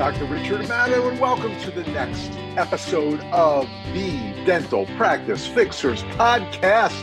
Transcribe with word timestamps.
Dr. 0.00 0.24
Richard 0.24 0.62
Madow, 0.62 1.10
and 1.10 1.20
welcome 1.20 1.54
to 1.60 1.70
the 1.70 1.82
next 1.90 2.30
episode 2.56 3.20
of 3.32 3.68
the 3.92 4.32
Dental 4.46 4.86
Practice 4.96 5.46
Fixers 5.46 6.02
Podcast. 6.14 6.98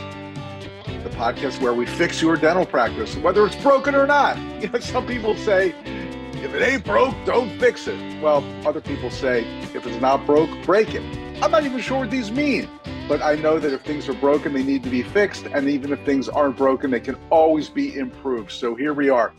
The 1.04 1.10
podcast 1.10 1.60
where 1.60 1.72
we 1.72 1.86
fix 1.86 2.20
your 2.20 2.36
dental 2.36 2.66
practice, 2.66 3.14
whether 3.18 3.46
it's 3.46 3.54
broken 3.54 3.94
or 3.94 4.04
not. 4.04 4.36
You 4.60 4.68
know, 4.68 4.80
some 4.80 5.06
people 5.06 5.36
say, 5.36 5.76
if 6.42 6.52
it 6.52 6.60
ain't 6.60 6.84
broke, 6.84 7.14
don't 7.24 7.56
fix 7.60 7.86
it. 7.86 8.20
Well, 8.20 8.42
other 8.66 8.80
people 8.80 9.12
say, 9.12 9.44
if 9.76 9.86
it's 9.86 10.00
not 10.00 10.26
broke, 10.26 10.50
break 10.64 10.92
it. 10.92 11.02
I'm 11.40 11.52
not 11.52 11.62
even 11.62 11.80
sure 11.80 12.00
what 12.00 12.10
these 12.10 12.32
mean, 12.32 12.68
but 13.06 13.22
I 13.22 13.36
know 13.36 13.60
that 13.60 13.72
if 13.72 13.82
things 13.82 14.08
are 14.08 14.14
broken, 14.14 14.54
they 14.54 14.64
need 14.64 14.82
to 14.82 14.90
be 14.90 15.04
fixed. 15.04 15.46
And 15.46 15.70
even 15.70 15.92
if 15.92 16.04
things 16.04 16.28
aren't 16.28 16.56
broken, 16.56 16.90
they 16.90 16.98
can 16.98 17.16
always 17.30 17.68
be 17.68 17.96
improved. 17.96 18.50
So 18.50 18.74
here 18.74 18.92
we 18.92 19.08
are 19.08 19.32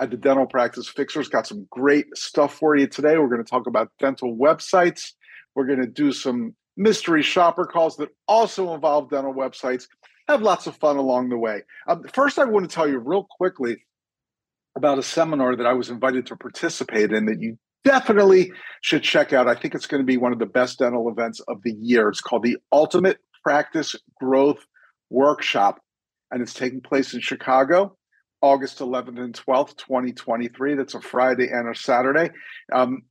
at 0.00 0.10
the 0.10 0.16
Dental 0.16 0.46
Practice 0.46 0.88
Fixers. 0.88 1.28
Got 1.28 1.46
some 1.46 1.66
great 1.70 2.06
stuff 2.16 2.54
for 2.54 2.74
you 2.74 2.86
today. 2.86 3.18
We're 3.18 3.28
going 3.28 3.44
to 3.44 3.48
talk 3.50 3.66
about 3.66 3.90
dental 3.98 4.36
websites. 4.36 5.12
We're 5.54 5.66
going 5.66 5.80
to 5.80 5.86
do 5.86 6.10
some 6.12 6.54
mystery 6.76 7.22
shopper 7.22 7.66
calls 7.66 7.96
that 7.96 8.08
also 8.26 8.74
involve 8.74 9.10
dental 9.10 9.34
websites. 9.34 9.86
Have 10.28 10.42
lots 10.42 10.66
of 10.66 10.76
fun 10.76 10.96
along 10.96 11.28
the 11.28 11.36
way. 11.36 11.62
Um, 11.86 12.04
first, 12.12 12.38
I 12.38 12.44
want 12.44 12.68
to 12.68 12.74
tell 12.74 12.88
you 12.88 12.98
real 12.98 13.26
quickly 13.30 13.84
about 14.76 14.98
a 14.98 15.02
seminar 15.02 15.56
that 15.56 15.66
I 15.66 15.74
was 15.74 15.90
invited 15.90 16.26
to 16.26 16.36
participate 16.36 17.12
in 17.12 17.26
that 17.26 17.40
you 17.40 17.58
definitely 17.84 18.52
should 18.80 19.02
check 19.02 19.32
out. 19.32 19.48
I 19.48 19.54
think 19.54 19.74
it's 19.74 19.86
going 19.86 20.00
to 20.00 20.06
be 20.06 20.16
one 20.16 20.32
of 20.32 20.38
the 20.38 20.46
best 20.46 20.78
dental 20.78 21.08
events 21.10 21.40
of 21.48 21.62
the 21.62 21.72
year. 21.72 22.08
It's 22.08 22.20
called 22.20 22.44
the 22.44 22.56
Ultimate 22.72 23.18
Practice 23.42 23.96
Growth 24.20 24.64
Workshop, 25.10 25.80
and 26.30 26.40
it's 26.40 26.54
taking 26.54 26.80
place 26.80 27.12
in 27.12 27.20
Chicago. 27.20 27.96
August 28.42 28.78
11th 28.78 29.18
and 29.20 29.34
12th, 29.34 29.76
2023. 29.76 30.74
That's 30.74 30.94
a 30.94 31.00
Friday 31.00 31.48
and 31.50 31.68
a 31.68 31.74
Saturday. 31.74 32.30
Um, 32.72 33.02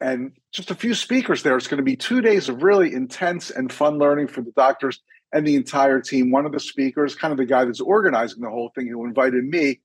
and 0.00 0.32
just 0.52 0.70
a 0.70 0.74
few 0.74 0.94
speakers 0.94 1.42
there. 1.42 1.56
It's 1.56 1.66
going 1.66 1.78
to 1.78 1.84
be 1.84 1.96
two 1.96 2.20
days 2.20 2.48
of 2.48 2.62
really 2.62 2.92
intense 2.92 3.50
and 3.50 3.72
fun 3.72 3.98
learning 3.98 4.28
for 4.28 4.40
the 4.40 4.52
doctors 4.52 5.00
and 5.32 5.46
the 5.46 5.56
entire 5.56 6.00
team. 6.00 6.30
One 6.30 6.46
of 6.46 6.52
the 6.52 6.60
speakers, 6.60 7.14
kind 7.14 7.32
of 7.32 7.38
the 7.38 7.44
guy 7.44 7.64
that's 7.64 7.80
organizing 7.80 8.40
the 8.40 8.50
whole 8.50 8.70
thing, 8.74 8.86
who 8.86 9.04
invited 9.04 9.44
me, 9.44 9.80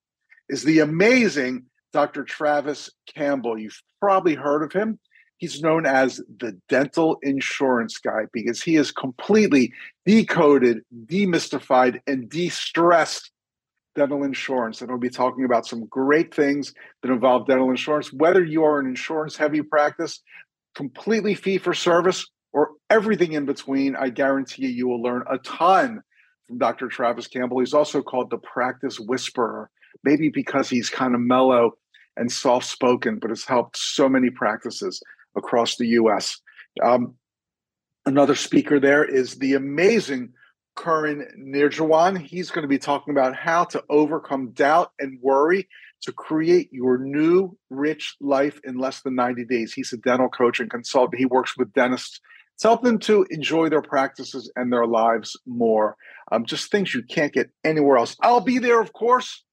is 0.49 0.63
the 0.63 0.79
amazing 0.79 1.65
Dr. 1.91 2.23
Travis 2.23 2.89
Campbell. 3.13 3.57
You've 3.57 3.81
probably 3.99 4.35
heard 4.35 4.63
of 4.63 4.71
him. 4.71 4.99
He's 5.37 5.61
known 5.61 5.85
as 5.85 6.21
the 6.39 6.57
dental 6.69 7.17
insurance 7.21 7.97
guy 7.97 8.23
because 8.31 8.61
he 8.61 8.75
has 8.75 8.91
completely 8.91 9.73
decoded, 10.05 10.79
demystified, 11.07 11.99
and 12.07 12.29
de 12.29 12.47
stressed 12.47 13.31
dental 13.95 14.23
insurance. 14.23 14.81
And 14.81 14.89
we'll 14.89 14.99
be 14.99 15.09
talking 15.09 15.45
about 15.45 15.65
some 15.65 15.85
great 15.85 16.33
things 16.33 16.73
that 17.01 17.11
involve 17.11 17.47
dental 17.47 17.69
insurance, 17.69 18.13
whether 18.13 18.43
you 18.43 18.63
are 18.63 18.79
an 18.79 18.87
insurance 18.87 19.35
heavy 19.35 19.61
practice, 19.61 20.21
completely 20.75 21.33
fee 21.33 21.57
for 21.57 21.73
service, 21.73 22.27
or 22.53 22.71
everything 22.89 23.33
in 23.33 23.45
between. 23.45 23.95
I 23.95 24.09
guarantee 24.09 24.63
you, 24.63 24.69
you 24.69 24.87
will 24.87 25.01
learn 25.01 25.23
a 25.29 25.37
ton 25.39 26.01
from 26.47 26.57
Dr. 26.57 26.87
Travis 26.87 27.27
Campbell. 27.27 27.59
He's 27.59 27.73
also 27.73 28.01
called 28.01 28.29
the 28.29 28.37
practice 28.37 28.99
whisperer, 28.99 29.69
maybe 30.03 30.29
because 30.29 30.69
he's 30.69 30.89
kind 30.89 31.15
of 31.15 31.21
mellow 31.21 31.71
and 32.17 32.31
soft 32.31 32.67
spoken, 32.67 33.19
but 33.19 33.29
has 33.29 33.43
helped 33.43 33.77
so 33.77 34.07
many 34.07 34.29
practices 34.29 35.01
across 35.35 35.75
the 35.75 35.87
US. 35.87 36.39
Um, 36.83 37.15
another 38.05 38.35
speaker 38.35 38.79
there 38.79 39.03
is 39.03 39.35
the 39.35 39.53
amazing 39.53 40.31
Karan 40.75 41.27
Nirjawan. 41.37 42.21
He's 42.21 42.51
going 42.51 42.63
to 42.63 42.67
be 42.69 42.77
talking 42.77 43.11
about 43.13 43.35
how 43.35 43.63
to 43.65 43.83
overcome 43.89 44.51
doubt 44.51 44.91
and 44.99 45.19
worry 45.21 45.67
to 46.01 46.11
create 46.11 46.69
your 46.71 46.97
new 46.97 47.57
rich 47.69 48.15
life 48.21 48.59
in 48.63 48.77
less 48.77 49.01
than 49.01 49.15
90 49.15 49.45
days. 49.45 49.73
He's 49.73 49.93
a 49.93 49.97
dental 49.97 50.29
coach 50.29 50.59
and 50.59 50.69
consultant. 50.69 51.19
He 51.19 51.25
works 51.25 51.57
with 51.57 51.73
dentists 51.73 52.19
to 52.59 52.67
help 52.67 52.83
them 52.83 52.99
to 52.99 53.25
enjoy 53.29 53.69
their 53.69 53.81
practices 53.81 54.51
and 54.55 54.71
their 54.71 54.85
lives 54.85 55.35
more. 55.45 55.97
Um, 56.31 56.45
just 56.45 56.71
things 56.71 56.93
you 56.93 57.03
can't 57.03 57.33
get 57.33 57.49
anywhere 57.63 57.97
else. 57.97 58.15
I'll 58.21 58.39
be 58.39 58.59
there, 58.59 58.81
of 58.81 58.93
course, 58.93 59.43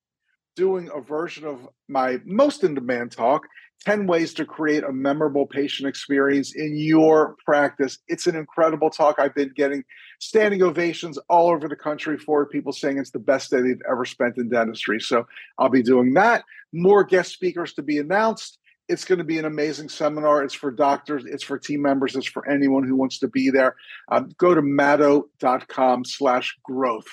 doing 0.56 0.90
a 0.94 1.00
version 1.00 1.46
of 1.46 1.68
my 1.88 2.20
most 2.24 2.64
in 2.64 2.74
demand 2.74 3.12
talk 3.12 3.42
10 3.84 4.06
ways 4.06 4.32
to 4.34 4.44
create 4.44 4.84
a 4.84 4.92
memorable 4.92 5.46
patient 5.46 5.88
experience 5.88 6.54
in 6.54 6.76
your 6.76 7.36
practice. 7.44 7.98
It's 8.06 8.26
an 8.26 8.36
incredible 8.36 8.90
talk. 8.90 9.16
I've 9.18 9.34
been 9.34 9.52
getting 9.54 9.84
standing 10.20 10.62
ovations 10.62 11.18
all 11.28 11.48
over 11.50 11.68
the 11.68 11.76
country 11.76 12.16
for 12.16 12.46
people 12.46 12.72
saying 12.72 12.98
it's 12.98 13.10
the 13.10 13.18
best 13.18 13.50
day 13.50 13.60
they've 13.60 13.82
ever 13.90 14.04
spent 14.04 14.36
in 14.38 14.48
dentistry. 14.48 15.00
So 15.00 15.26
I'll 15.58 15.68
be 15.68 15.82
doing 15.82 16.14
that. 16.14 16.44
More 16.72 17.02
guest 17.02 17.32
speakers 17.32 17.72
to 17.74 17.82
be 17.82 17.98
announced. 17.98 18.58
It's 18.88 19.04
going 19.04 19.18
to 19.18 19.24
be 19.24 19.38
an 19.38 19.44
amazing 19.46 19.88
seminar. 19.88 20.42
It's 20.44 20.54
for 20.54 20.70
doctors, 20.70 21.24
it's 21.24 21.44
for 21.44 21.58
team 21.58 21.82
members, 21.82 22.14
it's 22.14 22.26
for 22.26 22.48
anyone 22.48 22.84
who 22.84 22.96
wants 22.96 23.18
to 23.20 23.28
be 23.28 23.50
there. 23.50 23.76
Um, 24.10 24.30
go 24.38 24.54
to 24.54 24.62
madow.com 24.62 26.04
slash 26.04 26.56
growth 26.62 27.06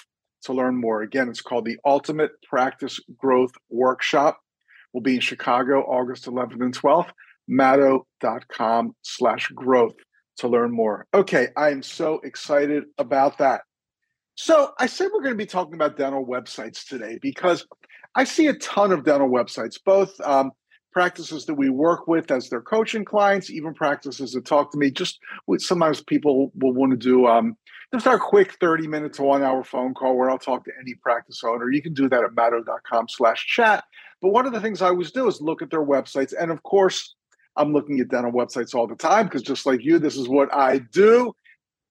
to 0.43 0.53
learn 0.53 0.75
more. 0.75 1.01
Again, 1.01 1.29
it's 1.29 1.41
called 1.41 1.65
the 1.65 1.77
Ultimate 1.85 2.31
Practice 2.43 2.99
Growth 3.17 3.53
Workshop 3.69 4.41
will 4.93 5.01
be 5.01 5.15
in 5.15 5.21
Chicago, 5.21 5.81
August 5.81 6.25
11th 6.25 6.61
and 6.61 6.77
12th. 6.77 7.09
Madow.com 7.49 8.95
slash 9.01 9.47
growth 9.49 9.95
to 10.37 10.47
learn 10.47 10.71
more. 10.71 11.07
Okay, 11.13 11.49
I 11.57 11.71
am 11.71 11.81
so 11.81 12.19
excited 12.23 12.83
about 12.97 13.39
that. 13.39 13.61
So 14.35 14.71
I 14.79 14.85
said 14.85 15.09
we're 15.13 15.21
going 15.21 15.33
to 15.33 15.37
be 15.37 15.45
talking 15.45 15.73
about 15.73 15.97
dental 15.97 16.25
websites 16.25 16.87
today 16.87 17.19
because 17.21 17.65
I 18.15 18.23
see 18.23 18.47
a 18.47 18.53
ton 18.53 18.91
of 18.91 19.03
dental 19.03 19.29
websites, 19.29 19.77
both 19.83 20.19
um, 20.21 20.51
practices 20.91 21.45
that 21.45 21.55
we 21.55 21.69
work 21.69 22.07
with 22.07 22.31
as 22.31 22.49
their 22.49 22.61
coaching 22.61 23.03
clients, 23.03 23.49
even 23.49 23.73
practices 23.73 24.31
that 24.33 24.45
talk 24.45 24.71
to 24.71 24.77
me. 24.77 24.91
Just 24.91 25.19
sometimes 25.57 26.01
people 26.01 26.51
will 26.55 26.73
want 26.73 26.91
to 26.91 26.97
do 26.97 27.27
um, 27.27 27.57
just 27.93 28.07
our 28.07 28.19
quick 28.19 28.53
30 28.59 28.87
minute 28.87 29.13
to 29.13 29.23
one 29.23 29.43
hour 29.43 29.63
phone 29.63 29.93
call 29.93 30.17
where 30.17 30.29
I'll 30.29 30.39
talk 30.39 30.63
to 30.65 30.71
any 30.79 30.95
practice 30.95 31.41
owner. 31.43 31.69
You 31.69 31.81
can 31.81 31.93
do 31.93 32.07
that 32.09 32.23
at 32.23 32.31
madow.com 32.31 33.07
slash 33.09 33.45
chat. 33.45 33.83
But 34.21 34.29
one 34.29 34.45
of 34.45 34.53
the 34.53 34.61
things 34.61 34.81
I 34.81 34.87
always 34.87 35.11
do 35.11 35.27
is 35.27 35.41
look 35.41 35.61
at 35.61 35.69
their 35.69 35.85
websites. 35.85 36.33
And 36.37 36.51
of 36.51 36.63
course, 36.63 37.15
I'm 37.55 37.73
looking 37.73 37.99
at 37.99 38.09
dental 38.09 38.31
websites 38.31 38.73
all 38.75 38.87
the 38.87 38.95
time 38.95 39.25
because 39.25 39.41
just 39.41 39.65
like 39.65 39.83
you, 39.83 39.99
this 39.99 40.17
is 40.17 40.27
what 40.27 40.53
I 40.53 40.79
do. 40.79 41.33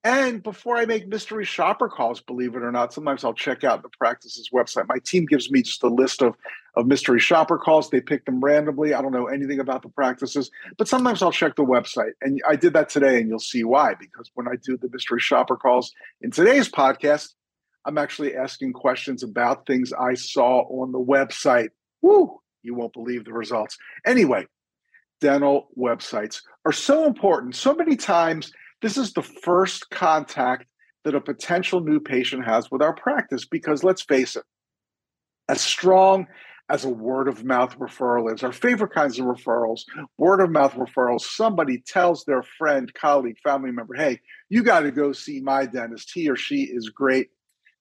And 0.05 0.43
before 0.43 0.77
I 0.77 0.87
make 0.87 1.09
mystery 1.09 1.45
shopper 1.45 1.89
calls, 1.89 2.21
believe 2.21 2.55
it 2.55 2.63
or 2.63 2.71
not, 2.71 2.93
sometimes 2.93 3.25
I'll 3.25 3.35
check 3.35 3.65
out 3.65 3.83
the 3.83 3.89
practice's 3.89 4.49
website. 4.55 4.87
My 4.89 4.99
team 5.05 5.27
gives 5.27 5.51
me 5.51 5.61
just 5.63 5.83
a 5.83 5.89
list 5.89 6.23
of, 6.23 6.37
of 6.77 6.87
mystery 6.87 7.19
shopper 7.19 7.59
calls. 7.59 7.91
They 7.91 8.01
pick 8.01 8.25
them 8.25 8.41
randomly. 8.41 8.95
I 8.95 9.03
don't 9.03 9.13
know 9.13 9.27
anything 9.27 9.59
about 9.59 9.83
the 9.83 9.89
practices, 9.89 10.53
but 10.77 10.87
sometimes 10.87 11.21
I'll 11.21 11.33
check 11.33 11.57
the 11.57 11.65
website. 11.65 12.13
And 12.23 12.41
I 12.49 12.55
did 12.55 12.75
that 12.75 12.89
today, 12.89 13.21
and 13.21 13.29
you'll 13.29 13.41
see 13.41 13.65
why. 13.65 13.95
Because 13.99 14.31
when 14.35 14.47
I 14.47 14.55
do 14.63 14.77
the 14.77 14.89
mystery 14.91 15.21
shopper 15.21 15.57
calls 15.57 15.93
in 16.21 16.31
today's 16.31 16.69
podcast, 16.71 17.35
I'm 17.85 17.99
actually 17.99 18.37
asking 18.37 18.75
questions 18.75 19.25
about 19.25 19.67
things 19.67 19.93
I 19.93 20.15
saw 20.15 20.61
on 20.81 20.93
the 20.93 21.01
website. 21.01 21.71
Woo! 22.03 22.41
You 22.63 22.75
won't 22.75 22.93
believe 22.93 23.25
the 23.25 23.33
results. 23.33 23.77
Anyway, 24.07 24.47
dental 25.21 25.69
websites 25.79 26.41
are 26.65 26.73
so 26.73 27.07
important. 27.07 27.55
So 27.55 27.75
many 27.75 27.97
times, 27.97 28.53
this 28.83 28.97
is 28.97 29.13
the 29.13 29.23
first 29.23 29.91
contact 29.91 30.67
that 31.05 31.15
a 31.15 31.21
potential 31.21 31.81
new 31.81 32.01
patient 32.01 32.45
has 32.45 32.71
with 32.71 32.83
our 32.83 32.95
practice 32.95 33.45
because 33.45 33.85
let's 33.85 34.03
face 34.03 34.37
it, 34.37 34.45
as 35.49 35.61
strong 35.61 36.27
as 36.71 36.85
a 36.85 36.89
word 36.89 37.29
of 37.29 37.45
mouth 37.45 37.79
referral 37.79 38.33
is, 38.33 38.43
our 38.43 38.53
favorite 38.53 38.93
kinds 38.93 39.19
of 39.19 39.25
referrals, 39.25 39.81
word 40.19 40.41
of 40.41 40.51
mouth 40.51 40.75
referrals, 40.75 41.23
somebody 41.23 41.83
tells 41.87 42.25
their 42.25 42.43
friend, 42.43 42.93
colleague, 42.93 43.39
family 43.43 43.73
member, 43.73 43.95
hey, 43.95 44.21
you 44.51 44.63
got 44.63 44.81
to 44.81 44.91
go 44.91 45.13
see 45.13 45.41
my 45.41 45.65
dentist. 45.65 46.11
He 46.13 46.29
or 46.29 46.37
she 46.37 46.65
is 46.65 46.91
great. 46.91 47.29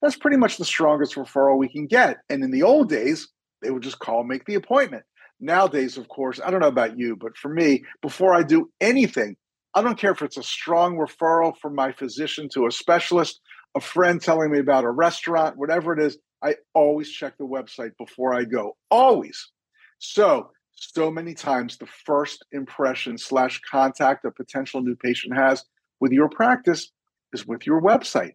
That's 0.01 0.15
pretty 0.15 0.37
much 0.37 0.57
the 0.57 0.63
strongest 0.63 1.15
referral 1.15 1.57
we 1.57 1.67
can 1.67 1.85
get. 1.85 2.17
And 2.29 2.43
in 2.43 2.51
the 2.51 2.63
old 2.63 2.87
days, 2.87 3.27
they 3.61 3.71
would 3.71 3.83
just 3.83 3.99
call, 3.99 4.23
make 4.23 4.45
the 4.45 4.55
appointment. 4.55 5.03
Nowadays, 5.39 5.97
of 5.97 6.07
course, 6.07 6.39
I 6.43 6.49
don't 6.49 6.61
know 6.61 6.67
about 6.67 6.97
you, 6.97 7.15
but 7.15 7.37
for 7.37 7.49
me, 7.49 7.83
before 8.01 8.33
I 8.33 8.43
do 8.43 8.71
anything, 8.81 9.35
I 9.75 9.81
don't 9.81 9.99
care 9.99 10.11
if 10.11 10.21
it's 10.21 10.37
a 10.37 10.43
strong 10.43 10.97
referral 10.97 11.55
from 11.57 11.75
my 11.75 11.91
physician 11.91 12.49
to 12.53 12.65
a 12.65 12.71
specialist, 12.71 13.39
a 13.75 13.79
friend 13.79 14.19
telling 14.21 14.51
me 14.51 14.59
about 14.59 14.85
a 14.85 14.89
restaurant, 14.89 15.57
whatever 15.57 15.93
it 15.93 15.99
is, 15.99 16.17
I 16.43 16.55
always 16.73 17.11
check 17.11 17.37
the 17.37 17.45
website 17.45 17.91
before 17.97 18.33
I 18.33 18.43
go. 18.43 18.75
Always. 18.89 19.51
So 19.99 20.49
so 20.79 21.09
many 21.09 21.33
times 21.33 21.77
the 21.77 21.87
first 22.05 22.45
impression 22.51 23.17
slash 23.17 23.59
contact 23.69 24.25
a 24.25 24.31
potential 24.31 24.81
new 24.81 24.95
patient 24.95 25.35
has 25.35 25.63
with 25.99 26.11
your 26.11 26.29
practice 26.29 26.91
is 27.33 27.47
with 27.47 27.65
your 27.65 27.81
website. 27.81 28.33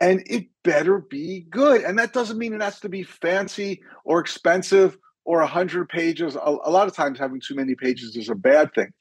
And 0.00 0.22
it 0.26 0.46
better 0.62 0.98
be 0.98 1.46
good. 1.50 1.82
And 1.82 1.98
that 1.98 2.12
doesn't 2.12 2.38
mean 2.38 2.52
it 2.52 2.62
has 2.62 2.80
to 2.80 2.88
be 2.88 3.02
fancy 3.02 3.82
or 4.04 4.20
expensive 4.20 4.98
or 5.24 5.38
100 5.38 5.88
pages. 5.88 6.36
A, 6.36 6.38
a 6.38 6.70
lot 6.70 6.88
of 6.88 6.94
times, 6.94 7.18
having 7.18 7.40
too 7.40 7.54
many 7.54 7.74
pages 7.74 8.16
is 8.16 8.28
a 8.28 8.34
bad 8.34 8.74
thing. 8.74 8.92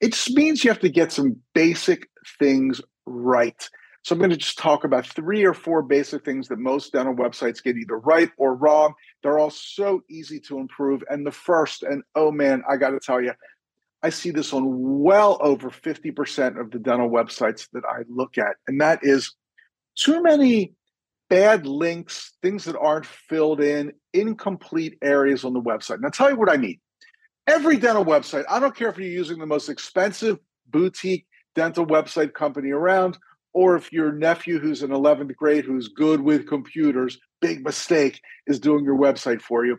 It 0.00 0.12
just 0.12 0.34
means 0.34 0.64
you 0.64 0.70
have 0.70 0.80
to 0.80 0.88
get 0.88 1.12
some 1.12 1.36
basic 1.54 2.08
things 2.38 2.80
right. 3.06 3.68
So 4.04 4.14
I'm 4.14 4.20
going 4.20 4.30
to 4.30 4.36
just 4.36 4.58
talk 4.58 4.84
about 4.84 5.06
three 5.06 5.44
or 5.44 5.54
four 5.54 5.82
basic 5.82 6.24
things 6.24 6.48
that 6.48 6.58
most 6.58 6.92
dental 6.92 7.14
websites 7.14 7.62
get 7.62 7.76
either 7.76 7.98
right 7.98 8.30
or 8.38 8.54
wrong. 8.54 8.94
They're 9.22 9.38
all 9.38 9.50
so 9.50 10.02
easy 10.08 10.40
to 10.40 10.58
improve. 10.58 11.02
And 11.10 11.26
the 11.26 11.32
first, 11.32 11.82
and 11.82 12.02
oh 12.14 12.30
man, 12.30 12.62
I 12.68 12.76
got 12.76 12.90
to 12.90 13.00
tell 13.00 13.20
you, 13.20 13.32
I 14.02 14.10
see 14.10 14.30
this 14.30 14.52
on 14.52 14.64
well 15.02 15.38
over 15.40 15.70
50% 15.70 16.60
of 16.60 16.70
the 16.70 16.78
dental 16.78 17.10
websites 17.10 17.68
that 17.72 17.84
I 17.84 18.02
look 18.08 18.38
at. 18.38 18.56
And 18.66 18.80
that 18.80 19.00
is 19.02 19.34
too 19.98 20.22
many 20.22 20.74
bad 21.28 21.66
links, 21.66 22.32
things 22.42 22.64
that 22.64 22.78
aren't 22.78 23.06
filled 23.06 23.60
in, 23.60 23.92
incomplete 24.12 24.96
areas 25.02 25.44
on 25.44 25.52
the 25.52 25.60
website. 25.60 25.98
I'll 26.02 26.10
tell 26.10 26.30
you 26.30 26.36
what 26.36 26.50
I 26.50 26.56
mean. 26.56 26.80
Every 27.46 27.76
dental 27.76 28.04
website, 28.04 28.44
I 28.48 28.60
don't 28.60 28.76
care 28.76 28.88
if 28.88 28.98
you're 28.98 29.08
using 29.08 29.38
the 29.38 29.46
most 29.46 29.68
expensive 29.68 30.38
boutique 30.70 31.26
dental 31.54 31.86
website 31.86 32.34
company 32.34 32.70
around, 32.70 33.18
or 33.52 33.76
if 33.76 33.92
your 33.92 34.12
nephew 34.12 34.58
who's 34.58 34.82
in 34.82 34.90
11th 34.90 35.34
grade 35.34 35.64
who's 35.64 35.88
good 35.88 36.20
with 36.20 36.46
computers, 36.46 37.18
big 37.40 37.64
mistake, 37.64 38.20
is 38.46 38.60
doing 38.60 38.84
your 38.84 38.98
website 38.98 39.40
for 39.40 39.64
you. 39.64 39.78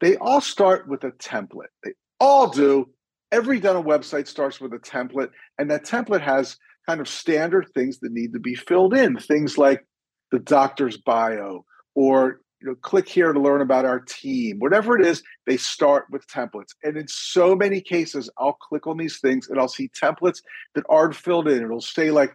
They 0.00 0.16
all 0.16 0.40
start 0.40 0.88
with 0.88 1.04
a 1.04 1.10
template. 1.12 1.72
They 1.82 1.92
all 2.20 2.48
do. 2.48 2.90
Every 3.32 3.58
dental 3.58 3.82
website 3.82 4.28
starts 4.28 4.60
with 4.60 4.72
a 4.74 4.78
template, 4.78 5.30
and 5.58 5.70
that 5.70 5.84
template 5.84 6.20
has 6.20 6.56
kind 6.86 7.00
of 7.00 7.08
standard 7.08 7.68
things 7.74 7.98
that 8.00 8.12
need 8.12 8.32
to 8.32 8.40
be 8.40 8.54
filled 8.54 8.94
in. 8.94 9.16
Things 9.16 9.58
like 9.58 9.84
the 10.30 10.38
doctor's 10.38 10.96
bio, 10.96 11.64
or 11.94 12.40
you 12.60 12.68
know, 12.68 12.74
click 12.76 13.08
here 13.08 13.32
to 13.32 13.40
learn 13.40 13.60
about 13.60 13.84
our 13.84 14.00
team. 14.00 14.58
Whatever 14.58 14.98
it 14.98 15.06
is, 15.06 15.22
they 15.46 15.56
start 15.56 16.06
with 16.10 16.26
templates. 16.26 16.74
And 16.82 16.96
in 16.96 17.06
so 17.08 17.54
many 17.54 17.80
cases, 17.80 18.30
I'll 18.38 18.54
click 18.54 18.86
on 18.86 18.96
these 18.96 19.20
things 19.20 19.48
and 19.48 19.58
I'll 19.58 19.68
see 19.68 19.90
templates 19.90 20.40
that 20.74 20.84
aren't 20.88 21.16
filled 21.16 21.48
in. 21.48 21.62
It'll 21.62 21.80
say 21.80 22.10
like 22.10 22.34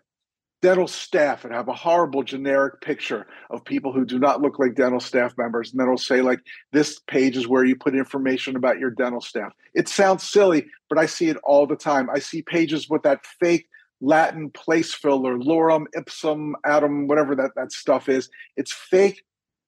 dental 0.61 0.87
staff 0.87 1.43
and 1.43 1.53
have 1.53 1.67
a 1.67 1.73
horrible 1.73 2.23
generic 2.23 2.81
picture 2.81 3.25
of 3.49 3.65
people 3.65 3.91
who 3.91 4.05
do 4.05 4.19
not 4.19 4.41
look 4.41 4.59
like 4.59 4.75
dental 4.75 4.99
staff 4.99 5.33
members. 5.37 5.71
And 5.71 5.79
then 5.79 5.87
it'll 5.87 5.97
say, 5.97 6.21
like, 6.21 6.39
this 6.71 6.99
page 7.07 7.35
is 7.35 7.47
where 7.47 7.65
you 7.65 7.75
put 7.75 7.95
information 7.95 8.55
about 8.55 8.77
your 8.77 8.91
dental 8.91 9.21
staff. 9.21 9.53
It 9.73 9.89
sounds 9.89 10.23
silly, 10.23 10.67
but 10.87 10.99
I 10.99 11.07
see 11.07 11.29
it 11.29 11.37
all 11.43 11.65
the 11.65 11.75
time. 11.75 12.09
I 12.09 12.19
see 12.19 12.43
pages 12.43 12.87
with 12.89 13.03
that 13.03 13.25
fake 13.39 13.67
Latin 14.01 14.49
place 14.49 14.93
filler, 14.93 15.37
lorem 15.37 15.85
ipsum 15.95 16.55
adam, 16.65 17.07
whatever 17.07 17.35
that, 17.35 17.51
that 17.55 17.71
stuff 17.71 18.09
is. 18.09 18.29
It's 18.57 18.73
fake 18.73 19.23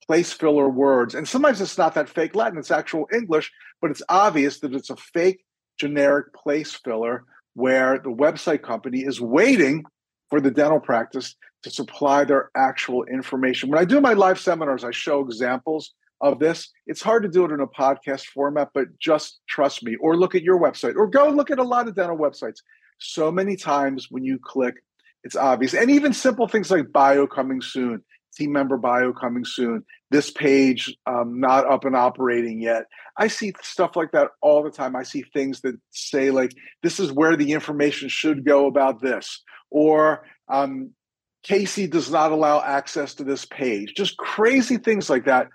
place 0.06 0.33
filler 0.33 0.68
words. 0.68 1.15
And 1.15 1.27
sometimes 1.27 1.62
it's 1.62 1.77
not 1.77 1.94
that 1.95 2.09
fake 2.09 2.35
Latin, 2.35 2.57
it's 2.57 2.71
actual 2.71 3.07
English, 3.13 3.51
but 3.81 3.91
it's 3.91 4.01
obvious 4.09 4.59
that 4.59 4.74
it's 4.74 4.89
a 4.89 4.97
fake 4.97 5.44
generic 5.80 6.33
place 6.33 6.74
filler 6.74 7.24
where 7.53 8.00
the 8.00 8.09
website 8.09 8.63
company 8.63 9.01
is 9.01 9.21
waiting 9.21 9.85
for 10.30 10.41
the 10.41 10.51
dental 10.51 10.79
practice 10.79 11.36
to 11.62 11.69
supply 11.69 12.24
their 12.24 12.50
actual 12.56 13.03
information. 13.06 13.69
When 13.69 13.79
I 13.79 13.86
do 13.86 14.01
my 14.01 14.13
live 14.13 14.39
seminars, 14.39 14.83
I 14.83 14.91
show 14.91 15.21
examples 15.21 15.94
of 16.21 16.39
this. 16.39 16.71
It's 16.88 17.01
hard 17.01 17.24
to 17.24 17.29
do 17.29 17.45
it 17.45 17.51
in 17.51 17.59
a 17.59 17.68
podcast 17.68 18.25
format, 18.27 18.69
but 18.74 18.88
just 19.00 19.41
trust 19.47 19.83
me, 19.83 19.95
or 19.97 20.18
look 20.18 20.36
at 20.36 20.41
your 20.41 20.59
website, 20.59 20.95
or 20.95 21.07
go 21.07 21.29
look 21.29 21.51
at 21.51 21.59
a 21.59 21.63
lot 21.63 21.88
of 21.88 21.95
dental 21.95 22.18
websites. 22.18 22.62
So 23.03 23.31
many 23.31 23.55
times 23.55 24.07
when 24.09 24.23
you 24.23 24.39
click, 24.41 24.75
it's 25.23 25.35
obvious. 25.35 25.73
And 25.73 25.91
even 25.91 26.13
simple 26.13 26.47
things 26.47 26.71
like 26.71 26.91
bio 26.91 27.27
coming 27.27 27.61
soon, 27.61 28.03
team 28.35 28.51
member 28.51 28.77
bio 28.77 29.13
coming 29.13 29.45
soon, 29.45 29.85
this 30.09 30.31
page 30.31 30.95
um, 31.05 31.39
not 31.39 31.69
up 31.69 31.85
and 31.85 31.95
operating 31.95 32.61
yet. 32.61 32.85
I 33.17 33.27
see 33.27 33.53
stuff 33.61 33.95
like 33.95 34.11
that 34.11 34.29
all 34.41 34.63
the 34.63 34.71
time. 34.71 34.95
I 34.95 35.03
see 35.03 35.23
things 35.33 35.61
that 35.61 35.75
say, 35.91 36.31
like, 36.31 36.53
this 36.81 37.00
is 37.00 37.11
where 37.11 37.35
the 37.35 37.51
information 37.51 38.09
should 38.09 38.45
go 38.45 38.67
about 38.67 39.01
this, 39.01 39.41
or 39.69 40.25
um, 40.50 40.91
Casey 41.44 41.88
does 41.88 42.09
not 42.09 42.31
allow 42.31 42.61
access 42.61 43.13
to 43.15 43.23
this 43.23 43.45
page. 43.45 43.94
Just 43.95 44.17
crazy 44.17 44.77
things 44.77 45.09
like 45.09 45.25
that. 45.25 45.47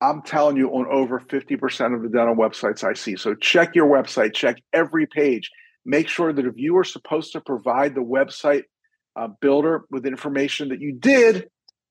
I'm 0.00 0.22
telling 0.22 0.56
you, 0.56 0.68
on 0.68 0.86
over 0.90 1.18
50% 1.18 1.94
of 1.94 2.02
the 2.02 2.08
dental 2.08 2.36
websites 2.36 2.84
I 2.84 2.92
see. 2.92 3.16
So 3.16 3.34
check 3.34 3.74
your 3.74 3.88
website, 3.88 4.32
check 4.32 4.62
every 4.72 5.06
page. 5.06 5.50
Make 5.84 6.08
sure 6.08 6.32
that 6.32 6.46
if 6.46 6.54
you 6.56 6.76
are 6.76 6.84
supposed 6.84 7.32
to 7.32 7.40
provide 7.40 7.94
the 7.94 8.02
website 8.02 8.64
uh, 9.16 9.28
builder 9.40 9.84
with 9.90 10.06
information 10.06 10.68
that 10.68 10.80
you 10.80 10.92
did, 10.92 11.48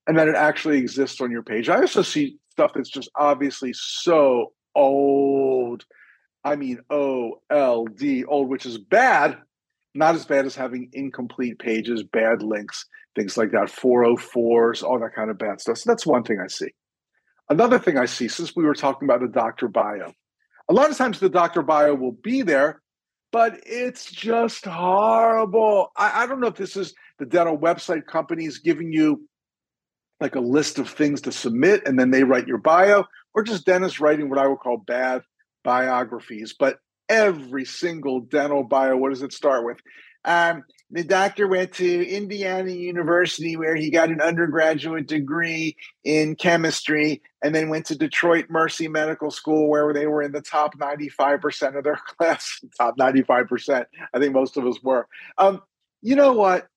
and 0.08 0.18
that 0.18 0.30
it 0.30 0.36
actually 0.36 0.78
exists 0.78 1.20
on 1.22 1.30
your 1.30 1.44
page. 1.44 1.70
I 1.70 1.82
also 1.82 2.02
see 2.02 2.38
stuff 2.50 2.72
that's 2.74 2.90
just 2.90 3.10
obviously 3.16 3.74
so 3.74 4.54
old. 4.74 5.86
I 6.44 6.56
mean, 6.56 6.80
O 6.90 7.42
L 7.50 7.86
D, 7.86 8.24
old, 8.24 8.48
which 8.48 8.66
is 8.66 8.78
bad, 8.78 9.38
not 9.94 10.16
as 10.16 10.26
bad 10.26 10.46
as 10.46 10.56
having 10.56 10.90
incomplete 10.94 11.60
pages, 11.60 12.04
bad 12.04 12.42
links, 12.42 12.86
things 13.16 13.36
like 13.36 13.52
that, 13.52 13.68
404s, 13.68 14.82
all 14.82 15.00
that 15.00 15.14
kind 15.14 15.30
of 15.30 15.38
bad 15.38 15.60
stuff. 15.60 15.80
So 15.80 15.90
that's 15.90 16.06
one 16.06 16.24
thing 16.24 16.40
I 16.40 16.48
see. 16.48 16.70
Another 17.50 17.80
thing 17.80 17.98
I 17.98 18.06
see, 18.06 18.28
since 18.28 18.56
we 18.56 18.64
were 18.64 18.76
talking 18.76 19.08
about 19.08 19.22
the 19.22 19.28
doctor 19.28 19.68
bio, 19.68 20.14
a 20.70 20.74
lot 20.74 20.90
of 20.90 20.98
times 20.98 21.20
the 21.20 21.30
doctor 21.30 21.62
bio 21.62 21.96
will 21.96 22.12
be 22.12 22.44
there, 22.44 22.82
but 23.32 23.60
it's 23.66 24.12
just 24.12 24.66
horrible. 24.66 25.92
I, 25.98 26.24
I 26.24 26.28
don't 26.28 26.40
know 26.40 26.48
if 26.48 26.56
this 26.56 26.76
is 26.76 26.94
the 27.20 27.26
dental 27.26 27.58
website 27.58 28.06
companies 28.06 28.60
giving 28.60 28.92
you 28.92 29.28
like 30.20 30.36
a 30.36 30.40
list 30.40 30.80
of 30.80 30.90
things 30.90 31.22
to 31.22 31.32
submit 31.32 31.84
and 31.86 32.00
then 32.00 32.12
they 32.12 32.24
write 32.24 32.48
your 32.48 32.58
bio, 32.58 33.06
or 33.34 33.44
just 33.44 33.66
dentists 33.66 34.00
writing 34.00 34.30
what 34.30 34.40
I 34.40 34.48
would 34.48 34.60
call 34.60 34.78
bad 34.78 35.22
biographies. 35.64 36.56
But 36.58 36.78
every 37.10 37.66
single 37.66 38.22
dental 38.22 38.64
bio. 38.64 38.98
What 38.98 39.10
does 39.10 39.22
it 39.22 39.34
start 39.34 39.66
with? 39.66 39.78
Um, 40.26 40.64
the 40.90 41.04
doctor 41.04 41.48
went 41.48 41.74
to 41.74 42.08
Indiana 42.08 42.72
University 42.72 43.58
where 43.58 43.76
he 43.76 43.90
got 43.90 44.10
an 44.10 44.22
undergraduate 44.22 45.08
degree 45.08 45.76
in 46.06 46.36
chemistry 46.36 47.22
and 47.44 47.54
then 47.54 47.70
went 47.70 47.86
to 47.88 47.98
Detroit 47.98 48.46
Mercy 48.50 48.88
Medical 48.88 49.30
School 49.30 49.70
where 49.70 49.92
they 49.94 50.08
were 50.08 50.22
in 50.22 50.32
the 50.32 50.42
top 50.42 50.78
95% 50.78 51.78
of 51.78 51.84
their 51.84 52.00
class. 52.18 52.62
Top 52.78 52.98
95%. 52.98 53.86
I 54.14 54.20
think 54.20 54.34
most 54.34 54.56
of 54.56 54.66
us 54.66 54.82
were. 54.82 55.08
Um, 55.38 55.62
you 56.02 56.16
know 56.16 56.32
what? 56.32 56.68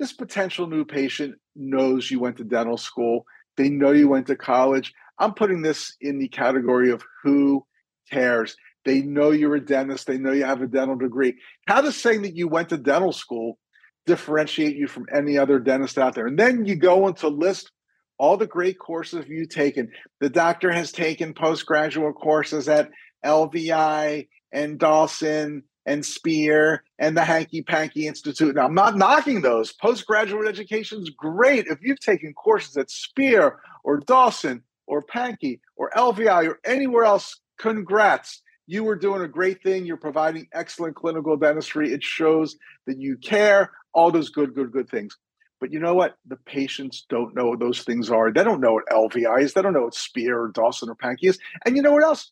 This 0.00 0.12
potential 0.12 0.66
new 0.66 0.84
patient 0.84 1.36
knows 1.54 2.10
you 2.10 2.18
went 2.18 2.38
to 2.38 2.44
dental 2.44 2.78
school. 2.78 3.24
They 3.56 3.68
know 3.68 3.92
you 3.92 4.08
went 4.08 4.26
to 4.28 4.36
college. 4.36 4.92
I'm 5.18 5.34
putting 5.34 5.62
this 5.62 5.96
in 6.00 6.18
the 6.18 6.28
category 6.28 6.90
of 6.90 7.04
who 7.22 7.64
cares. 8.10 8.56
They 8.84 9.02
know 9.02 9.30
you're 9.30 9.56
a 9.56 9.64
dentist. 9.64 10.06
They 10.06 10.18
know 10.18 10.32
you 10.32 10.44
have 10.44 10.62
a 10.62 10.66
dental 10.66 10.96
degree. 10.96 11.36
How 11.66 11.80
does 11.80 11.96
saying 11.96 12.22
that 12.22 12.36
you 12.36 12.48
went 12.48 12.70
to 12.70 12.78
dental 12.78 13.12
school 13.12 13.58
differentiate 14.06 14.76
you 14.76 14.88
from 14.88 15.06
any 15.14 15.36
other 15.36 15.58
dentist 15.58 15.98
out 15.98 16.14
there? 16.14 16.26
And 16.26 16.38
then 16.38 16.64
you 16.64 16.76
go 16.76 17.06
into 17.06 17.28
list 17.28 17.70
all 18.18 18.36
the 18.36 18.46
great 18.46 18.78
courses 18.78 19.24
you've 19.28 19.48
taken. 19.48 19.90
The 20.20 20.28
doctor 20.28 20.70
has 20.70 20.92
taken 20.92 21.34
postgraduate 21.34 22.16
courses 22.16 22.68
at 22.68 22.90
LVI 23.24 24.28
and 24.52 24.78
Dawson 24.78 25.62
and 25.86 26.04
Spear 26.04 26.84
and 26.98 27.16
the 27.16 27.24
Hanky 27.24 27.62
Panky 27.62 28.06
Institute. 28.06 28.54
Now, 28.54 28.66
I'm 28.66 28.74
not 28.74 28.96
knocking 28.96 29.40
those. 29.40 29.72
Postgraduate 29.72 30.46
education 30.46 31.00
is 31.00 31.10
great. 31.10 31.66
If 31.66 31.78
you've 31.82 32.00
taken 32.00 32.34
courses 32.34 32.76
at 32.76 32.90
Spear 32.90 33.58
or 33.84 33.98
Dawson 34.00 34.62
or 34.86 35.02
Pankey 35.02 35.60
or 35.76 35.90
LVI 35.96 36.48
or 36.48 36.58
anywhere 36.64 37.04
else, 37.04 37.40
congrats 37.58 38.42
you 38.70 38.88
are 38.88 38.94
doing 38.94 39.22
a 39.22 39.26
great 39.26 39.60
thing. 39.64 39.84
You're 39.84 39.96
providing 39.96 40.46
excellent 40.52 40.94
clinical 40.94 41.36
dentistry. 41.36 41.92
It 41.92 42.04
shows 42.04 42.54
that 42.86 42.98
you 42.98 43.16
care, 43.16 43.72
all 43.92 44.12
those 44.12 44.28
good, 44.28 44.54
good, 44.54 44.70
good 44.70 44.88
things. 44.88 45.16
But 45.58 45.72
you 45.72 45.80
know 45.80 45.94
what? 45.96 46.14
The 46.28 46.36
patients 46.36 47.04
don't 47.08 47.34
know 47.34 47.48
what 47.48 47.58
those 47.58 47.82
things 47.82 48.12
are. 48.12 48.32
They 48.32 48.44
don't 48.44 48.60
know 48.60 48.74
what 48.74 48.86
LVI 48.86 49.42
is. 49.42 49.54
They 49.54 49.62
don't 49.62 49.72
know 49.72 49.82
what 49.82 49.96
Spear 49.96 50.40
or 50.40 50.48
Dawson 50.52 50.88
or 50.88 50.94
Pankey 50.94 51.24
is. 51.24 51.38
And 51.66 51.74
you 51.74 51.82
know 51.82 51.90
what 51.90 52.04
else? 52.04 52.30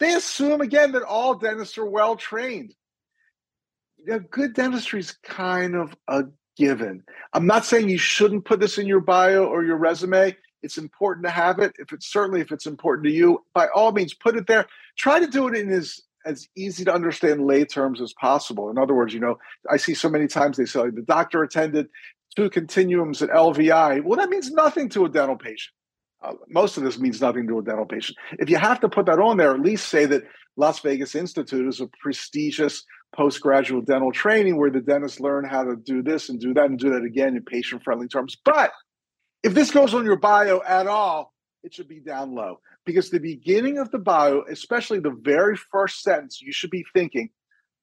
They 0.00 0.12
assume 0.14 0.60
again 0.60 0.90
that 0.92 1.04
all 1.04 1.36
dentists 1.36 1.78
are 1.78 1.88
well 1.88 2.16
trained. 2.16 2.74
Good 4.32 4.54
dentistry 4.54 4.98
is 4.98 5.16
kind 5.22 5.76
of 5.76 5.96
a 6.08 6.24
given. 6.56 7.04
I'm 7.32 7.46
not 7.46 7.64
saying 7.64 7.88
you 7.88 7.98
shouldn't 7.98 8.44
put 8.44 8.58
this 8.58 8.76
in 8.76 8.88
your 8.88 9.00
bio 9.00 9.44
or 9.44 9.62
your 9.62 9.76
resume. 9.76 10.36
It's 10.66 10.76
important 10.78 11.24
to 11.26 11.32
have 11.32 11.58
it. 11.64 11.72
If 11.78 11.88
it's 11.94 12.08
certainly 12.16 12.40
if 12.42 12.50
it's 12.52 12.66
important 12.66 13.06
to 13.06 13.12
you, 13.20 13.28
by 13.54 13.66
all 13.74 13.92
means, 13.92 14.12
put 14.12 14.36
it 14.36 14.46
there. 14.46 14.66
Try 14.98 15.16
to 15.20 15.26
do 15.26 15.48
it 15.48 15.54
in 15.56 15.70
as 15.72 15.88
as 16.26 16.48
easy 16.56 16.84
to 16.84 16.92
understand 16.92 17.46
lay 17.46 17.64
terms 17.64 18.00
as 18.00 18.12
possible. 18.20 18.68
In 18.68 18.78
other 18.78 18.94
words, 18.94 19.14
you 19.14 19.20
know, 19.20 19.38
I 19.70 19.76
see 19.78 19.94
so 19.94 20.08
many 20.10 20.26
times 20.26 20.56
they 20.56 20.66
say 20.66 20.90
the 20.90 21.02
doctor 21.16 21.42
attended 21.42 21.86
two 22.34 22.50
continuums 22.50 23.22
at 23.22 23.30
LVI. 23.30 24.02
Well, 24.04 24.18
that 24.18 24.28
means 24.28 24.50
nothing 24.50 24.88
to 24.90 25.04
a 25.06 25.08
dental 25.08 25.36
patient. 25.36 25.72
uh, 26.22 26.32
most 26.48 26.76
of 26.76 26.82
this 26.82 26.98
means 26.98 27.20
nothing 27.20 27.46
to 27.48 27.58
a 27.60 27.62
dental 27.62 27.86
patient. 27.86 28.18
If 28.38 28.50
you 28.50 28.56
have 28.58 28.80
to 28.80 28.88
put 28.88 29.06
that 29.06 29.20
on 29.20 29.36
there, 29.36 29.54
at 29.54 29.60
least 29.60 29.88
say 29.88 30.04
that 30.06 30.24
Las 30.56 30.80
Vegas 30.80 31.14
Institute 31.14 31.66
is 31.68 31.80
a 31.80 31.88
prestigious 32.02 32.84
postgraduate 33.14 33.86
dental 33.86 34.12
training 34.12 34.56
where 34.58 34.70
the 34.70 34.80
dentists 34.80 35.20
learn 35.20 35.44
how 35.44 35.62
to 35.62 35.76
do 35.76 36.02
this 36.02 36.28
and 36.28 36.40
do 36.40 36.52
that 36.54 36.66
and 36.66 36.78
do 36.78 36.90
that 36.90 37.04
again 37.04 37.36
in 37.36 37.42
patient 37.44 37.82
friendly 37.84 38.08
terms. 38.08 38.36
But 38.44 38.72
if 39.46 39.54
this 39.54 39.70
goes 39.70 39.94
on 39.94 40.04
your 40.04 40.16
bio 40.16 40.60
at 40.66 40.88
all, 40.88 41.32
it 41.62 41.72
should 41.72 41.86
be 41.86 42.00
down 42.00 42.34
low 42.34 42.58
because 42.84 43.10
the 43.10 43.20
beginning 43.20 43.78
of 43.78 43.92
the 43.92 43.98
bio, 43.98 44.42
especially 44.50 44.98
the 44.98 45.16
very 45.22 45.56
first 45.56 46.02
sentence, 46.02 46.42
you 46.42 46.52
should 46.52 46.70
be 46.70 46.84
thinking, 46.92 47.30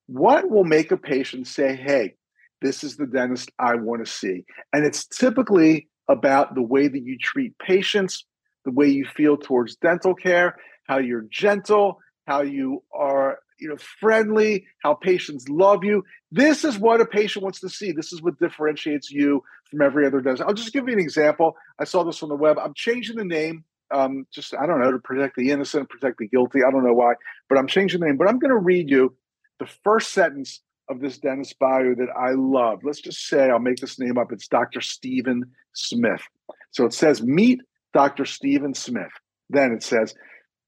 what 0.08 0.50
will 0.50 0.66
make 0.66 0.92
a 0.92 0.98
patient 0.98 1.48
say, 1.48 1.74
hey, 1.74 2.16
this 2.62 2.84
is 2.84 2.98
the 2.98 3.08
dentist 3.08 3.50
I 3.60 3.76
want 3.76 4.06
to 4.06 4.12
see? 4.12 4.44
And 4.74 4.86
it's 4.86 5.08
typically 5.08 5.88
about 6.10 6.54
the 6.54 6.62
way 6.62 6.90
that 6.90 7.02
you 7.02 7.18
treat 7.18 7.58
patients, 7.60 8.26
the 8.66 8.72
way 8.72 8.90
you 8.90 9.06
feel 9.06 9.38
towards 9.38 9.78
dental 9.78 10.16
care, 10.16 10.58
how 10.86 10.98
you're 10.98 11.26
gentle, 11.32 12.00
how 12.28 12.42
you 12.42 12.84
are 12.94 13.40
you 13.60 13.70
know 13.70 13.78
friendly 14.00 14.66
how 14.84 14.94
patients 14.94 15.48
love 15.50 15.84
you. 15.84 16.04
This 16.32 16.64
is 16.64 16.78
what 16.78 17.02
a 17.02 17.06
patient 17.06 17.44
wants 17.44 17.60
to 17.62 17.70
see. 17.70 17.92
This 17.92 18.14
is 18.14 18.22
what 18.22 18.40
differentiates 18.40 19.12
you 19.12 19.44
from 19.70 19.82
every 19.82 20.06
other 20.06 20.22
dentist. 20.22 20.44
I'll 20.48 20.54
just 20.54 20.74
give 20.74 20.88
you 20.88 20.94
an 20.94 21.00
example. 21.00 21.56
I 21.80 21.86
saw 21.86 22.04
this 22.04 22.24
on 22.24 22.30
the 22.30 22.36
web. 22.36 22.58
I'm 22.58 22.74
changing 22.74 23.18
the 23.18 23.26
name. 23.26 23.64
Um, 23.94 24.26
just 24.34 24.56
i 24.56 24.66
don't 24.66 24.82
know 24.82 24.92
to 24.92 24.98
protect 24.98 25.36
the 25.36 25.52
innocent 25.52 25.90
protect 25.90 26.18
the 26.18 26.28
guilty. 26.28 26.60
I 26.68 26.72
don't 26.72 26.84
know 26.84 26.94
why 26.94 27.14
but 27.48 27.60
i'm 27.60 27.68
changing 27.68 28.00
the 28.00 28.08
name. 28.08 28.18
But 28.18 28.28
i'm 28.28 28.40
going 28.40 28.50
to 28.50 28.58
read 28.58 28.90
you 28.90 29.16
the 29.60 29.68
first 29.84 30.14
sentence 30.14 30.62
of 30.90 31.00
this 31.00 31.20
dentist 31.20 31.60
bio 31.60 31.94
that 31.96 32.08
i 32.18 32.32
love. 32.32 32.80
Let's 32.84 33.02
just 33.02 33.28
say 33.28 33.50
i'll 33.50 33.60
make 33.60 33.78
this 33.78 34.00
name 34.00 34.18
up. 34.18 34.32
It's 34.32 34.48
dr 34.48 34.82
stephen 34.82 35.44
smith. 35.74 36.24
So 36.72 36.86
it 36.86 36.94
says 36.94 37.22
meet 37.22 37.62
dr 37.94 38.26
stephen 38.26 38.74
smith. 38.74 39.12
Then 39.50 39.74
it 39.74 39.84
says 39.84 40.16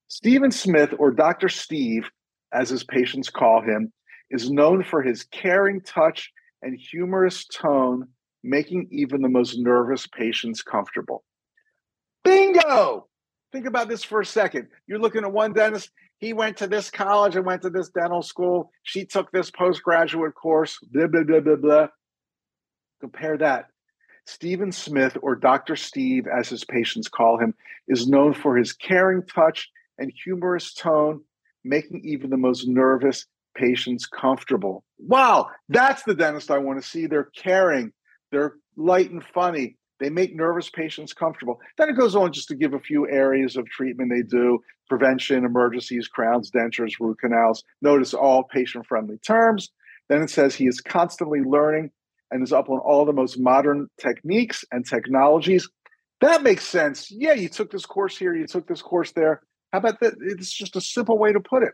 Stephen 0.08 0.52
Smith, 0.52 0.94
or 1.00 1.12
Dr. 1.12 1.50
Steve, 1.50 2.10
as 2.56 2.70
his 2.70 2.84
patients 2.84 3.30
call 3.30 3.62
him, 3.62 3.92
is 4.32 4.50
known 4.50 4.84
for 4.84 5.02
his 5.02 5.24
caring 5.26 5.82
touch 5.82 6.32
and 6.62 6.78
humorous 6.80 7.46
tone, 7.46 8.08
making 8.44 8.88
even 8.92 9.22
the 9.22 9.30
most 9.30 9.58
nervous 9.58 10.08
patients 10.08 10.62
comfortable. 10.62 11.24
Bingo! 12.24 13.08
Think 13.52 13.68
about 13.68 13.88
this 13.88 14.04
for 14.04 14.22
a 14.22 14.26
second. 14.26 14.68
You're 14.88 15.00
looking 15.00 15.24
at 15.24 15.32
one 15.32 15.54
dentist, 15.54 15.92
he 16.18 16.34
went 16.34 16.58
to 16.58 16.68
this 16.68 16.90
college 16.90 17.36
and 17.36 17.46
went 17.46 17.62
to 17.64 17.70
this 17.70 17.90
dental 17.90 18.22
school. 18.22 18.72
She 18.84 19.06
took 19.06 19.32
this 19.32 19.52
postgraduate 19.52 20.34
course, 20.34 20.80
blah, 20.92 21.08
blah, 21.08 21.24
blah, 21.24 21.42
blah, 21.42 21.56
blah. 21.56 21.88
Compare 23.02 23.38
that. 23.40 23.68
Stephen 24.26 24.72
Smith, 24.72 25.18
or 25.22 25.36
Dr. 25.36 25.76
Steve, 25.76 26.26
as 26.26 26.50
his 26.50 26.64
patients 26.64 27.08
call 27.08 27.38
him, 27.38 27.54
is 27.88 28.08
known 28.08 28.34
for 28.34 28.58
his 28.58 28.74
caring 28.74 29.24
touch 29.24 29.70
and 30.00 30.12
humorous 30.24 30.74
tone, 30.74 31.22
making 31.66 32.02
even 32.04 32.30
the 32.30 32.38
most 32.38 32.68
nervous 32.68 33.26
patients 33.56 34.06
comfortable. 34.06 34.84
Wow, 35.00 35.50
that's 35.70 36.04
the 36.04 36.14
dentist 36.14 36.52
I 36.52 36.58
want 36.58 36.82
to 36.82 36.88
see. 36.88 37.08
They're 37.08 37.32
caring, 37.36 37.92
they're 38.32 38.56
light 38.78 39.12
and 39.12 39.24
funny. 39.24 39.78
They 40.00 40.10
make 40.10 40.36
nervous 40.36 40.70
patients 40.70 41.14
comfortable. 41.14 41.60
Then 41.78 41.90
it 41.90 41.98
goes 41.98 42.16
on 42.16 42.34
just 42.34 42.50
to 42.50 42.56
give 42.56 42.74
a 42.74 42.80
few 42.80 43.10
areas 43.10 43.56
of 43.56 43.66
treatment 43.68 44.12
they 44.12 44.24
do 44.24 44.60
prevention, 44.90 45.46
emergencies, 45.46 46.08
crowns, 46.08 46.52
dentures, 46.52 47.00
root 47.00 47.18
canals. 47.20 47.64
Notice 47.82 48.14
all 48.14 48.44
patient 48.44 48.86
friendly 48.86 49.18
terms. 49.20 49.72
Then 50.10 50.22
it 50.22 50.30
says 50.30 50.54
he 50.54 50.68
is 50.68 50.82
constantly 50.82 51.40
learning 51.42 51.92
and 52.30 52.44
is 52.44 52.54
up 52.54 52.70
on 52.70 52.80
all 52.80 53.06
the 53.06 53.14
most 53.14 53.40
modern 53.40 53.88
techniques 54.00 54.64
and 54.72 54.86
technologies. 54.86 55.68
That 56.22 56.44
makes 56.44 56.66
sense. 56.66 57.10
Yeah, 57.10 57.34
you 57.34 57.50
took 57.50 57.72
this 57.72 57.86
course 57.86 58.18
here, 58.18 58.36
you 58.36 58.48
took 58.48 58.68
this 58.68 58.82
course 58.82 59.12
there. 59.14 59.42
How 59.76 59.80
about 59.80 60.00
that? 60.00 60.14
It's 60.22 60.54
just 60.54 60.78
a 60.78 60.82
simple 60.82 61.18
way 61.18 61.34
to 61.34 61.42
put 61.42 61.62
it. 61.62 61.74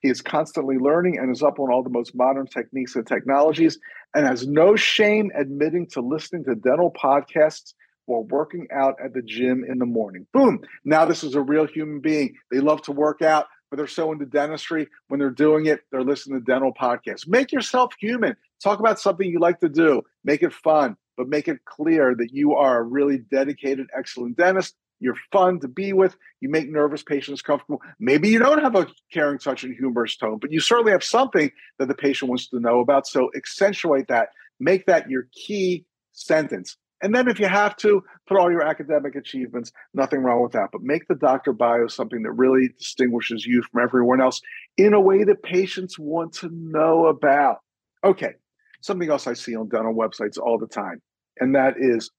He 0.00 0.08
is 0.08 0.22
constantly 0.22 0.78
learning 0.78 1.18
and 1.18 1.30
is 1.30 1.42
up 1.42 1.60
on 1.60 1.70
all 1.70 1.82
the 1.82 1.90
most 1.90 2.14
modern 2.14 2.46
techniques 2.46 2.96
and 2.96 3.06
technologies 3.06 3.78
and 4.14 4.26
has 4.26 4.46
no 4.46 4.74
shame 4.74 5.30
admitting 5.38 5.86
to 5.88 6.00
listening 6.00 6.44
to 6.44 6.54
dental 6.54 6.90
podcasts 6.90 7.74
while 8.06 8.22
working 8.22 8.68
out 8.72 8.94
at 9.04 9.12
the 9.12 9.20
gym 9.20 9.66
in 9.68 9.78
the 9.78 9.84
morning. 9.84 10.26
Boom. 10.32 10.60
Now, 10.86 11.04
this 11.04 11.22
is 11.22 11.34
a 11.34 11.42
real 11.42 11.66
human 11.66 12.00
being. 12.00 12.36
They 12.50 12.60
love 12.60 12.80
to 12.84 12.92
work 12.92 13.20
out, 13.20 13.48
but 13.70 13.76
they're 13.76 13.86
so 13.86 14.12
into 14.12 14.24
dentistry. 14.24 14.88
When 15.08 15.20
they're 15.20 15.28
doing 15.28 15.66
it, 15.66 15.80
they're 15.90 16.02
listening 16.02 16.40
to 16.40 16.44
dental 16.46 16.72
podcasts. 16.72 17.28
Make 17.28 17.52
yourself 17.52 17.92
human. 18.00 18.34
Talk 18.64 18.80
about 18.80 18.98
something 18.98 19.28
you 19.28 19.40
like 19.40 19.60
to 19.60 19.68
do. 19.68 20.00
Make 20.24 20.42
it 20.42 20.54
fun, 20.54 20.96
but 21.18 21.28
make 21.28 21.48
it 21.48 21.66
clear 21.66 22.14
that 22.14 22.32
you 22.32 22.54
are 22.54 22.78
a 22.78 22.82
really 22.82 23.18
dedicated, 23.18 23.88
excellent 23.94 24.38
dentist 24.38 24.74
you're 25.02 25.16
fun 25.32 25.58
to 25.60 25.68
be 25.68 25.92
with. 25.92 26.16
You 26.40 26.48
make 26.48 26.70
nervous 26.70 27.02
patients 27.02 27.42
comfortable. 27.42 27.82
Maybe 27.98 28.28
you 28.28 28.38
don't 28.38 28.62
have 28.62 28.76
a 28.76 28.86
caring 29.12 29.38
touch 29.38 29.64
and 29.64 29.74
humorous 29.74 30.16
tone, 30.16 30.38
but 30.38 30.52
you 30.52 30.60
certainly 30.60 30.92
have 30.92 31.04
something 31.04 31.50
that 31.78 31.88
the 31.88 31.94
patient 31.94 32.28
wants 32.28 32.48
to 32.48 32.60
know 32.60 32.80
about. 32.80 33.06
So 33.06 33.30
accentuate 33.36 34.08
that. 34.08 34.28
Make 34.60 34.86
that 34.86 35.10
your 35.10 35.26
key 35.32 35.84
sentence. 36.12 36.76
And 37.02 37.12
then 37.12 37.26
if 37.26 37.40
you 37.40 37.46
have 37.46 37.76
to, 37.78 38.04
put 38.28 38.38
all 38.38 38.50
your 38.50 38.62
academic 38.62 39.16
achievements, 39.16 39.72
nothing 39.92 40.20
wrong 40.20 40.40
with 40.40 40.52
that. 40.52 40.70
But 40.70 40.82
make 40.82 41.08
the 41.08 41.16
doctor 41.16 41.52
bio 41.52 41.88
something 41.88 42.22
that 42.22 42.30
really 42.30 42.68
distinguishes 42.78 43.44
you 43.44 43.62
from 43.62 43.82
everyone 43.82 44.20
else 44.20 44.40
in 44.76 44.94
a 44.94 45.00
way 45.00 45.24
that 45.24 45.42
patients 45.42 45.98
want 45.98 46.32
to 46.34 46.48
know 46.52 47.06
about. 47.06 47.58
Okay, 48.04 48.34
something 48.80 49.10
else 49.10 49.26
I 49.26 49.32
see 49.32 49.56
on 49.56 49.68
dental 49.68 49.94
websites 49.94 50.38
all 50.38 50.58
the 50.58 50.68
time, 50.68 51.02
and 51.40 51.56
that 51.56 51.74
is 51.76 52.10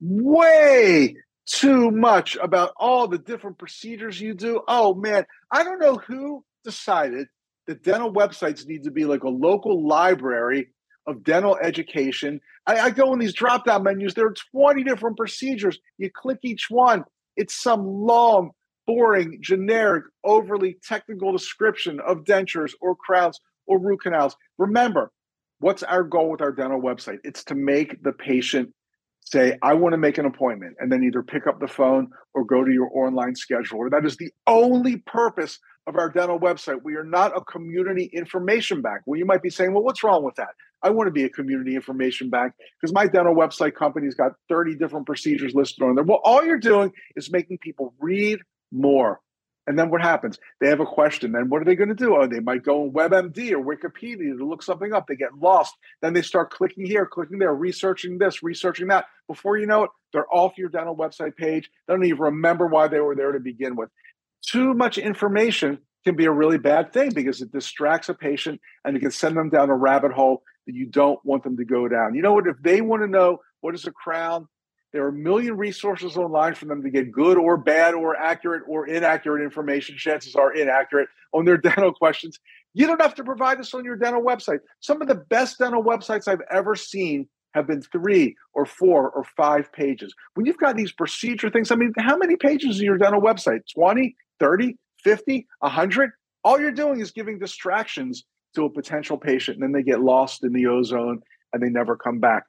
way 0.00 1.16
too 1.50 1.90
much 1.90 2.36
about 2.40 2.72
all 2.76 3.08
the 3.08 3.18
different 3.18 3.58
procedures 3.58 4.20
you 4.20 4.34
do. 4.34 4.62
Oh 4.68 4.94
man, 4.94 5.26
I 5.50 5.64
don't 5.64 5.80
know 5.80 5.96
who 5.96 6.44
decided 6.64 7.26
that 7.66 7.82
dental 7.82 8.12
websites 8.12 8.66
need 8.66 8.84
to 8.84 8.90
be 8.90 9.04
like 9.04 9.24
a 9.24 9.28
local 9.28 9.86
library 9.86 10.68
of 11.06 11.24
dental 11.24 11.56
education. 11.60 12.40
I, 12.66 12.78
I 12.80 12.90
go 12.90 13.12
in 13.12 13.18
these 13.18 13.34
drop 13.34 13.64
down 13.64 13.82
menus, 13.82 14.14
there 14.14 14.26
are 14.26 14.34
20 14.52 14.84
different 14.84 15.16
procedures. 15.16 15.78
You 15.98 16.10
click 16.14 16.38
each 16.42 16.66
one, 16.70 17.04
it's 17.36 17.60
some 17.60 17.84
long, 17.84 18.50
boring, 18.86 19.38
generic, 19.40 20.04
overly 20.24 20.76
technical 20.86 21.32
description 21.32 22.00
of 22.06 22.18
dentures 22.18 22.72
or 22.80 22.94
crowns 22.94 23.40
or 23.66 23.80
root 23.80 24.02
canals. 24.02 24.36
Remember, 24.58 25.10
what's 25.58 25.82
our 25.82 26.04
goal 26.04 26.30
with 26.30 26.42
our 26.42 26.52
dental 26.52 26.80
website? 26.80 27.18
It's 27.24 27.44
to 27.44 27.54
make 27.54 28.02
the 28.02 28.12
patient 28.12 28.72
say, 29.20 29.58
I 29.62 29.74
want 29.74 29.92
to 29.92 29.98
make 29.98 30.18
an 30.18 30.26
appointment, 30.26 30.76
and 30.80 30.90
then 30.90 31.02
either 31.04 31.22
pick 31.22 31.46
up 31.46 31.60
the 31.60 31.68
phone 31.68 32.10
or 32.34 32.44
go 32.44 32.64
to 32.64 32.72
your 32.72 32.90
online 32.96 33.34
scheduler. 33.34 33.90
That 33.90 34.04
is 34.04 34.16
the 34.16 34.32
only 34.46 34.98
purpose 34.98 35.58
of 35.86 35.96
our 35.96 36.10
dental 36.10 36.38
website. 36.38 36.82
We 36.82 36.96
are 36.96 37.04
not 37.04 37.36
a 37.36 37.40
community 37.42 38.10
information 38.12 38.82
bank. 38.82 39.02
Well, 39.06 39.18
you 39.18 39.26
might 39.26 39.42
be 39.42 39.50
saying, 39.50 39.72
well, 39.72 39.82
what's 39.82 40.02
wrong 40.02 40.24
with 40.24 40.36
that? 40.36 40.50
I 40.82 40.90
want 40.90 41.08
to 41.08 41.12
be 41.12 41.24
a 41.24 41.28
community 41.28 41.74
information 41.74 42.30
bank 42.30 42.54
because 42.80 42.92
my 42.94 43.06
dental 43.06 43.34
website 43.34 43.74
company's 43.74 44.14
got 44.14 44.32
30 44.48 44.76
different 44.76 45.06
procedures 45.06 45.54
listed 45.54 45.82
on 45.82 45.94
there. 45.94 46.04
Well, 46.04 46.20
all 46.24 46.44
you're 46.44 46.58
doing 46.58 46.92
is 47.16 47.30
making 47.30 47.58
people 47.58 47.94
read 47.98 48.40
more. 48.72 49.20
And 49.70 49.78
then 49.78 49.88
what 49.88 50.02
happens? 50.02 50.36
They 50.60 50.68
have 50.68 50.80
a 50.80 50.84
question. 50.84 51.30
Then 51.30 51.48
what 51.48 51.62
are 51.62 51.64
they 51.64 51.76
going 51.76 51.90
to 51.90 51.94
do? 51.94 52.16
Oh, 52.16 52.26
they 52.26 52.40
might 52.40 52.64
go 52.64 52.82
on 52.82 52.90
WebMD 52.90 53.52
or 53.52 53.62
Wikipedia 53.64 54.36
to 54.36 54.44
look 54.44 54.64
something 54.64 54.92
up. 54.92 55.06
They 55.06 55.14
get 55.14 55.38
lost. 55.38 55.76
Then 56.02 56.12
they 56.12 56.22
start 56.22 56.50
clicking 56.50 56.84
here, 56.84 57.06
clicking 57.06 57.38
there, 57.38 57.54
researching 57.54 58.18
this, 58.18 58.42
researching 58.42 58.88
that. 58.88 59.04
Before 59.28 59.56
you 59.56 59.66
know 59.66 59.84
it, 59.84 59.90
they're 60.12 60.26
off 60.34 60.58
your 60.58 60.70
dental 60.70 60.96
website 60.96 61.36
page. 61.36 61.70
They 61.86 61.94
don't 61.94 62.04
even 62.04 62.18
remember 62.18 62.66
why 62.66 62.88
they 62.88 62.98
were 62.98 63.14
there 63.14 63.30
to 63.30 63.38
begin 63.38 63.76
with. 63.76 63.90
Too 64.44 64.74
much 64.74 64.98
information 64.98 65.78
can 66.04 66.16
be 66.16 66.24
a 66.24 66.32
really 66.32 66.58
bad 66.58 66.92
thing 66.92 67.12
because 67.12 67.40
it 67.40 67.52
distracts 67.52 68.08
a 68.08 68.14
patient 68.14 68.60
and 68.84 68.96
it 68.96 69.00
can 69.00 69.12
send 69.12 69.36
them 69.36 69.50
down 69.50 69.70
a 69.70 69.76
rabbit 69.76 70.10
hole 70.10 70.42
that 70.66 70.74
you 70.74 70.86
don't 70.86 71.24
want 71.24 71.44
them 71.44 71.56
to 71.58 71.64
go 71.64 71.86
down. 71.86 72.16
You 72.16 72.22
know 72.22 72.32
what? 72.32 72.48
If 72.48 72.56
they 72.60 72.80
want 72.80 73.02
to 73.02 73.08
know 73.08 73.38
what 73.60 73.76
is 73.76 73.86
a 73.86 73.92
crown, 73.92 74.48
there 74.92 75.04
are 75.04 75.08
a 75.08 75.12
million 75.12 75.56
resources 75.56 76.16
online 76.16 76.54
for 76.54 76.64
them 76.64 76.82
to 76.82 76.90
get 76.90 77.12
good 77.12 77.38
or 77.38 77.56
bad 77.56 77.94
or 77.94 78.16
accurate 78.16 78.62
or 78.66 78.88
inaccurate 78.88 79.42
information. 79.42 79.96
Chances 79.96 80.34
are 80.34 80.52
inaccurate 80.52 81.08
on 81.32 81.44
their 81.44 81.56
dental 81.68 81.92
questions. 81.92 82.38
You 82.74 82.86
don't 82.86 83.00
have 83.00 83.14
to 83.16 83.24
provide 83.24 83.58
this 83.58 83.74
on 83.74 83.84
your 83.84 83.96
dental 83.96 84.22
website. 84.22 84.58
Some 84.80 85.00
of 85.02 85.08
the 85.08 85.14
best 85.14 85.58
dental 85.58 85.82
websites 85.82 86.28
I've 86.28 86.42
ever 86.50 86.74
seen 86.74 87.28
have 87.54 87.66
been 87.66 87.82
three 87.82 88.36
or 88.52 88.64
four 88.64 89.10
or 89.10 89.24
five 89.36 89.72
pages. 89.72 90.14
When 90.34 90.46
you've 90.46 90.58
got 90.58 90.76
these 90.76 90.92
procedure 90.92 91.50
things, 91.50 91.70
I 91.70 91.76
mean, 91.76 91.92
how 91.98 92.16
many 92.16 92.36
pages 92.36 92.76
is 92.76 92.82
your 92.82 92.98
dental 92.98 93.20
website? 93.20 93.60
20, 93.74 94.14
30, 94.38 94.76
50, 95.02 95.46
100? 95.58 96.10
All 96.44 96.60
you're 96.60 96.70
doing 96.70 97.00
is 97.00 97.10
giving 97.10 97.38
distractions 97.38 98.24
to 98.54 98.64
a 98.64 98.70
potential 98.70 99.18
patient, 99.18 99.56
and 99.56 99.62
then 99.62 99.72
they 99.72 99.82
get 99.82 100.00
lost 100.00 100.44
in 100.44 100.52
the 100.52 100.66
ozone 100.66 101.20
and 101.52 101.62
they 101.62 101.68
never 101.68 101.96
come 101.96 102.20
back. 102.20 102.44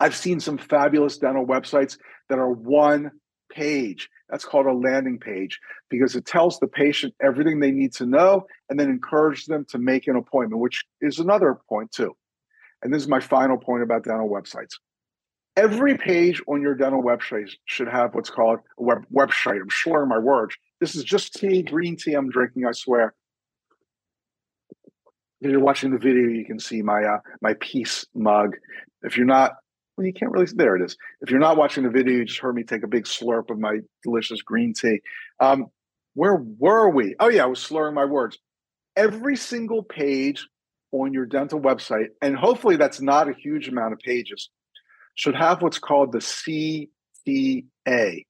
I've 0.00 0.16
seen 0.16 0.40
some 0.40 0.58
fabulous 0.58 1.18
dental 1.18 1.46
websites 1.46 1.98
that 2.28 2.38
are 2.38 2.50
one 2.50 3.12
page. 3.50 4.08
That's 4.28 4.44
called 4.44 4.66
a 4.66 4.72
landing 4.72 5.18
page 5.18 5.58
because 5.88 6.16
it 6.16 6.26
tells 6.26 6.58
the 6.58 6.66
patient 6.66 7.14
everything 7.22 7.60
they 7.60 7.70
need 7.70 7.92
to 7.94 8.06
know 8.06 8.46
and 8.68 8.78
then 8.78 8.90
encourages 8.90 9.46
them 9.46 9.64
to 9.70 9.78
make 9.78 10.08
an 10.08 10.16
appointment, 10.16 10.60
which 10.60 10.84
is 11.00 11.18
another 11.18 11.58
point 11.68 11.92
too. 11.92 12.16
And 12.82 12.92
this 12.92 13.02
is 13.02 13.08
my 13.08 13.20
final 13.20 13.56
point 13.56 13.82
about 13.82 14.04
dental 14.04 14.28
websites. 14.28 14.74
Every 15.56 15.96
page 15.96 16.42
on 16.46 16.60
your 16.60 16.74
dental 16.74 17.02
website 17.02 17.50
should 17.64 17.88
have 17.88 18.14
what's 18.14 18.28
called 18.28 18.58
a 18.78 18.82
web 18.82 19.06
website. 19.14 19.60
I'm 19.60 19.70
slurring 19.70 20.10
my 20.10 20.18
words. 20.18 20.54
This 20.80 20.94
is 20.94 21.02
just 21.02 21.32
tea, 21.32 21.62
green 21.62 21.96
tea 21.96 22.12
I'm 22.12 22.28
drinking, 22.28 22.66
I 22.66 22.72
swear. 22.72 23.14
If 25.40 25.50
you're 25.50 25.60
watching 25.60 25.92
the 25.92 25.98
video, 25.98 26.28
you 26.28 26.44
can 26.44 26.58
see 26.58 26.82
my 26.82 27.02
uh, 27.04 27.18
my 27.40 27.54
peace 27.60 28.04
mug. 28.14 28.56
If 29.02 29.16
you're 29.16 29.26
not, 29.26 29.52
well, 29.96 30.06
you 30.06 30.12
can't 30.12 30.32
really. 30.32 30.46
See 30.46 30.56
there 30.56 30.76
it 30.76 30.82
is. 30.82 30.96
If 31.20 31.30
you're 31.30 31.40
not 31.40 31.56
watching 31.56 31.84
the 31.84 31.90
video, 31.90 32.14
you 32.14 32.24
just 32.24 32.40
heard 32.40 32.54
me 32.54 32.62
take 32.62 32.82
a 32.82 32.88
big 32.88 33.04
slurp 33.04 33.50
of 33.50 33.58
my 33.58 33.80
delicious 34.02 34.42
green 34.42 34.74
tea. 34.74 35.00
Um, 35.40 35.66
where 36.14 36.36
were 36.36 36.90
we? 36.90 37.14
Oh 37.18 37.28
yeah, 37.28 37.44
I 37.44 37.46
was 37.46 37.60
slurring 37.60 37.94
my 37.94 38.04
words. 38.04 38.38
Every 38.96 39.36
single 39.36 39.82
page 39.82 40.46
on 40.92 41.12
your 41.12 41.26
dental 41.26 41.60
website, 41.60 42.08
and 42.22 42.36
hopefully 42.36 42.76
that's 42.76 43.00
not 43.00 43.28
a 43.28 43.34
huge 43.34 43.68
amount 43.68 43.92
of 43.92 43.98
pages, 43.98 44.50
should 45.14 45.34
have 45.34 45.62
what's 45.62 45.78
called 45.78 46.12
the 46.12 46.18
CTA, 46.18 48.24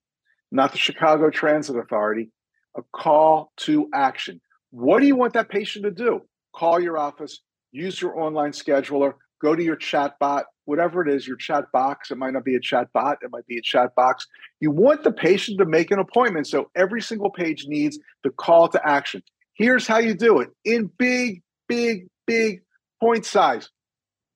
not 0.51 0.71
the 0.71 0.77
Chicago 0.77 1.29
Transit 1.29 1.77
Authority, 1.77 2.31
a 2.75 2.81
call 2.93 3.51
to 3.57 3.89
action. 3.93 4.41
What 4.71 4.99
do 4.99 5.07
you 5.07 5.15
want 5.15 5.33
that 5.33 5.49
patient 5.49 5.85
to 5.85 5.91
do? 5.91 6.21
Call 6.53 6.79
your 6.79 6.97
office, 6.97 7.41
use 7.71 8.01
your 8.01 8.19
online 8.19 8.51
scheduler, 8.51 9.13
go 9.41 9.55
to 9.55 9.63
your 9.63 9.75
chat 9.75 10.15
bot, 10.19 10.45
whatever 10.67 11.01
it 11.01 11.13
is, 11.13 11.27
your 11.27 11.37
chat 11.37 11.71
box. 11.71 12.11
It 12.11 12.17
might 12.17 12.33
not 12.33 12.43
be 12.43 12.55
a 12.55 12.59
chat 12.59 12.91
bot, 12.93 13.17
it 13.23 13.31
might 13.31 13.47
be 13.47 13.57
a 13.57 13.61
chat 13.61 13.95
box. 13.95 14.27
You 14.59 14.69
want 14.69 15.03
the 15.03 15.11
patient 15.11 15.59
to 15.59 15.65
make 15.65 15.91
an 15.91 15.99
appointment. 15.99 16.47
So 16.47 16.69
every 16.75 17.01
single 17.01 17.31
page 17.31 17.65
needs 17.67 17.97
the 18.23 18.29
call 18.29 18.67
to 18.69 18.87
action. 18.87 19.23
Here's 19.53 19.87
how 19.87 19.97
you 19.97 20.13
do 20.13 20.39
it 20.39 20.49
in 20.65 20.91
big, 20.97 21.41
big, 21.67 22.07
big 22.27 22.61
point 23.01 23.25
size. 23.25 23.69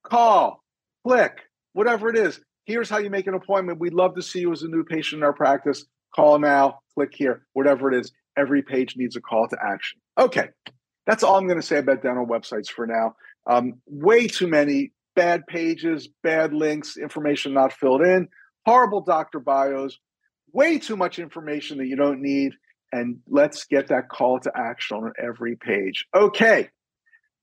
Call, 0.04 0.64
click, 1.06 1.42
whatever 1.74 2.10
it 2.10 2.18
is. 2.18 2.40
Here's 2.66 2.90
how 2.90 3.00
you 3.00 3.10
make 3.10 3.28
an 3.28 3.34
appointment. 3.34 3.80
We'd 3.80 3.94
love 3.94 4.16
to 4.16 4.22
see 4.22 4.40
you 4.40 4.52
as 4.52 4.64
a 4.64 4.68
new 4.68 4.84
patient 4.84 5.20
in 5.20 5.24
our 5.24 5.34
practice. 5.34 5.86
Call 6.16 6.40
now, 6.40 6.80
click 6.96 7.12
here, 7.14 7.46
whatever 7.54 7.92
it 7.92 8.00
is. 8.00 8.12
Every 8.38 8.62
page 8.62 8.96
needs 8.96 9.16
a 9.18 9.22
call 9.22 9.48
to 9.50 9.58
action. 9.62 10.00
Okay, 10.18 10.50
that's 11.06 11.24
all 11.24 11.36
I'm 11.36 11.48
going 11.48 11.60
to 11.60 11.66
say 11.66 11.80
about 11.80 12.02
dental 12.02 12.26
websites 12.26 12.70
for 12.70 12.88
now. 12.88 13.16
Um, 13.48 13.82
way 13.86 14.28
too 14.28 14.48
many 14.48 14.94
bad 15.16 15.46
pages, 15.48 16.08
bad 16.24 16.54
links, 16.54 16.98
information 16.98 17.54
not 17.54 17.74
filled 17.74 18.02
in, 18.02 18.28
horrible 18.66 19.02
doctor 19.02 19.40
bios, 19.40 19.98
way 20.54 20.80
too 20.80 20.96
much 20.96 21.20
information 21.20 21.78
that 21.78 21.88
you 21.88 21.96
don't 21.96 22.22
need. 22.22 22.54
And 22.92 23.20
let's 23.28 23.66
get 23.66 23.88
that 23.88 24.10
call 24.10 24.40
to 24.42 24.52
action 24.56 24.98
on 24.98 25.14
every 25.18 25.56
page. 25.56 26.06
Okay. 26.16 26.70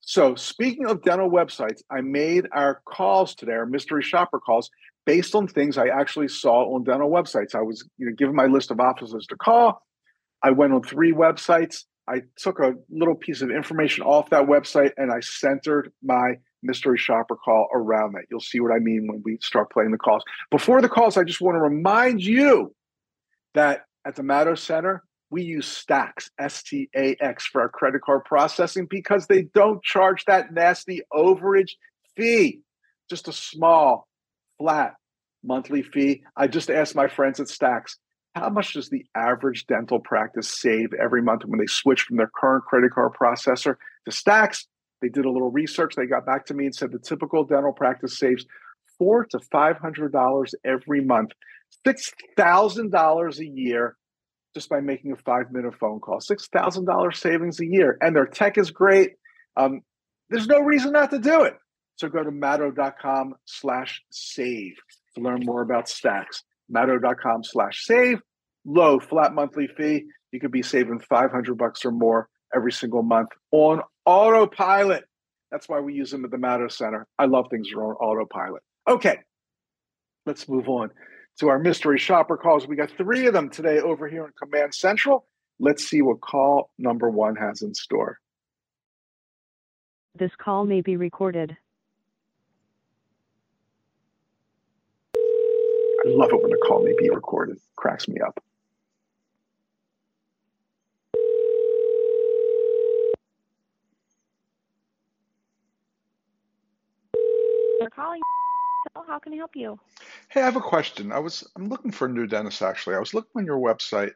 So, 0.01 0.35
speaking 0.35 0.85
of 0.85 1.03
dental 1.03 1.29
websites, 1.29 1.81
I 1.91 2.01
made 2.01 2.47
our 2.53 2.81
calls 2.85 3.35
today, 3.35 3.53
our 3.53 3.65
mystery 3.65 4.01
shopper 4.01 4.39
calls, 4.39 4.69
based 5.05 5.35
on 5.35 5.47
things 5.47 5.77
I 5.77 5.87
actually 5.87 6.27
saw 6.27 6.73
on 6.75 6.83
dental 6.83 7.09
websites. 7.09 7.55
I 7.55 7.61
was 7.61 7.83
you 7.97 8.05
know, 8.05 8.13
given 8.15 8.35
my 8.35 8.45
list 8.45 8.71
of 8.71 8.79
offices 8.79 9.25
to 9.27 9.35
call. 9.35 9.81
I 10.43 10.51
went 10.51 10.73
on 10.73 10.83
three 10.83 11.11
websites. 11.11 11.83
I 12.07 12.21
took 12.37 12.59
a 12.59 12.73
little 12.89 13.15
piece 13.15 13.41
of 13.41 13.51
information 13.51 14.03
off 14.03 14.29
that 14.29 14.45
website 14.45 14.91
and 14.97 15.11
I 15.11 15.19
centered 15.19 15.91
my 16.03 16.35
mystery 16.61 16.97
shopper 16.97 17.35
call 17.35 17.67
around 17.73 18.13
that. 18.13 18.25
You'll 18.29 18.39
see 18.39 18.59
what 18.59 18.73
I 18.73 18.79
mean 18.79 19.07
when 19.07 19.21
we 19.23 19.37
start 19.41 19.71
playing 19.71 19.91
the 19.91 19.97
calls. 19.97 20.23
Before 20.51 20.81
the 20.81 20.89
calls, 20.89 21.17
I 21.17 21.23
just 21.23 21.41
want 21.41 21.55
to 21.55 21.61
remind 21.61 22.21
you 22.21 22.75
that 23.53 23.85
at 24.05 24.15
the 24.15 24.23
Madow 24.23 24.57
Center, 24.57 25.03
we 25.31 25.43
use 25.43 25.67
Stax, 25.67 26.29
S 26.39 26.63
T 26.63 26.89
A 26.95 27.15
X, 27.21 27.45
for 27.45 27.61
our 27.61 27.69
credit 27.69 28.01
card 28.01 28.25
processing 28.25 28.87
because 28.89 29.27
they 29.27 29.43
don't 29.53 29.83
charge 29.83 30.25
that 30.25 30.51
nasty 30.51 31.01
overage 31.13 31.71
fee, 32.17 32.61
just 33.09 33.27
a 33.27 33.33
small, 33.33 34.07
flat 34.57 34.95
monthly 35.43 35.83
fee. 35.83 36.23
I 36.35 36.47
just 36.47 36.69
asked 36.69 36.95
my 36.95 37.07
friends 37.07 37.39
at 37.39 37.47
Stax, 37.47 37.95
how 38.35 38.49
much 38.49 38.73
does 38.73 38.89
the 38.89 39.05
average 39.15 39.67
dental 39.67 39.99
practice 39.99 40.49
save 40.49 40.93
every 40.93 41.21
month 41.21 41.45
when 41.45 41.59
they 41.59 41.67
switch 41.67 42.01
from 42.01 42.17
their 42.17 42.31
current 42.35 42.65
credit 42.65 42.91
card 42.91 43.13
processor 43.13 43.75
to 44.05 44.11
Stax? 44.11 44.65
They 45.01 45.09
did 45.09 45.25
a 45.25 45.31
little 45.31 45.51
research. 45.51 45.95
They 45.95 46.05
got 46.05 46.25
back 46.25 46.45
to 46.47 46.53
me 46.53 46.65
and 46.65 46.75
said 46.75 46.91
the 46.91 46.99
typical 46.99 47.43
dental 47.43 47.73
practice 47.73 48.17
saves 48.17 48.45
four 48.97 49.25
to 49.31 49.39
five 49.51 49.77
hundred 49.77 50.11
dollars 50.11 50.53
every 50.63 51.01
month, 51.01 51.31
six 51.85 52.11
thousand 52.37 52.91
dollars 52.91 53.39
a 53.39 53.45
year 53.45 53.95
just 54.53 54.69
by 54.69 54.79
making 54.79 55.11
a 55.11 55.15
five 55.15 55.51
minute 55.51 55.73
phone 55.79 55.99
call. 55.99 56.19
Six 56.19 56.47
thousand 56.47 56.85
dollars 56.85 57.19
savings 57.19 57.59
a 57.59 57.65
year, 57.65 57.97
and 58.01 58.15
their 58.15 58.25
tech 58.25 58.57
is 58.57 58.71
great. 58.71 59.11
Um, 59.57 59.81
there's 60.29 60.47
no 60.47 60.59
reason 60.59 60.91
not 60.91 61.11
to 61.11 61.19
do 61.19 61.43
it. 61.43 61.55
So 61.95 62.07
go 62.07 62.23
to 62.23 62.31
madow.com 62.31 63.35
slash 63.45 64.01
save 64.09 64.75
to 65.15 65.21
learn 65.21 65.41
more 65.43 65.61
about 65.61 65.87
Stax. 65.87 66.43
Madow.com 66.73 67.43
slash 67.43 67.83
save. 67.85 68.21
Low 68.65 68.99
flat 68.99 69.33
monthly 69.33 69.67
fee. 69.67 70.05
You 70.31 70.39
could 70.39 70.51
be 70.51 70.61
saving 70.61 71.01
500 71.09 71.57
bucks 71.57 71.83
or 71.83 71.91
more 71.91 72.29
every 72.55 72.71
single 72.71 73.03
month 73.03 73.29
on 73.51 73.81
autopilot. 74.09 75.05
That's 75.51 75.69
why 75.69 75.79
we 75.79 75.93
use 75.93 76.11
them 76.11 76.25
at 76.25 76.31
the 76.31 76.37
Madow 76.37 76.71
Center. 76.71 77.07
I 77.17 77.25
love 77.25 77.47
things 77.49 77.69
that 77.69 77.77
are 77.77 77.83
on 77.83 77.95
autopilot. 77.95 78.63
Okay, 78.87 79.19
let's 80.25 80.49
move 80.49 80.67
on 80.67 80.89
to 81.39 81.49
our 81.49 81.59
mystery 81.59 81.99
shopper 81.99 82.37
calls. 82.37 82.67
We 82.67 82.75
got 82.75 82.91
three 82.97 83.27
of 83.27 83.33
them 83.33 83.49
today 83.49 83.79
over 83.79 84.07
here 84.07 84.25
in 84.25 84.31
Command 84.41 84.73
Central. 84.73 85.25
Let's 85.59 85.87
see 85.87 86.01
what 86.01 86.21
call 86.21 86.71
number 86.77 87.09
one 87.09 87.35
has 87.35 87.61
in 87.61 87.73
store. 87.73 88.17
This 90.17 90.31
call 90.37 90.65
may 90.65 90.81
be 90.81 90.97
recorded. 90.97 91.55
I 95.15 96.07
love 96.07 96.31
it 96.31 96.41
when 96.41 96.51
a 96.51 96.57
call 96.67 96.83
may 96.83 96.95
be 96.97 97.09
recorded. 97.09 97.57
Cracks 97.75 98.07
me 98.07 98.19
up. 98.25 98.41
You're 107.79 107.89
calling. 107.89 108.21
How 109.07 109.19
can 109.19 109.33
I 109.33 109.37
help 109.37 109.55
you? 109.55 109.79
Hey, 110.29 110.41
I 110.41 110.45
have 110.45 110.55
a 110.55 110.61
question. 110.61 111.11
I 111.11 111.19
was 111.19 111.49
I'm 111.55 111.69
looking 111.69 111.91
for 111.91 112.07
a 112.07 112.09
new 112.09 112.27
dentist 112.27 112.61
actually. 112.61 112.95
I 112.95 112.99
was 112.99 113.13
looking 113.13 113.31
on 113.35 113.45
your 113.45 113.59
website 113.59 114.13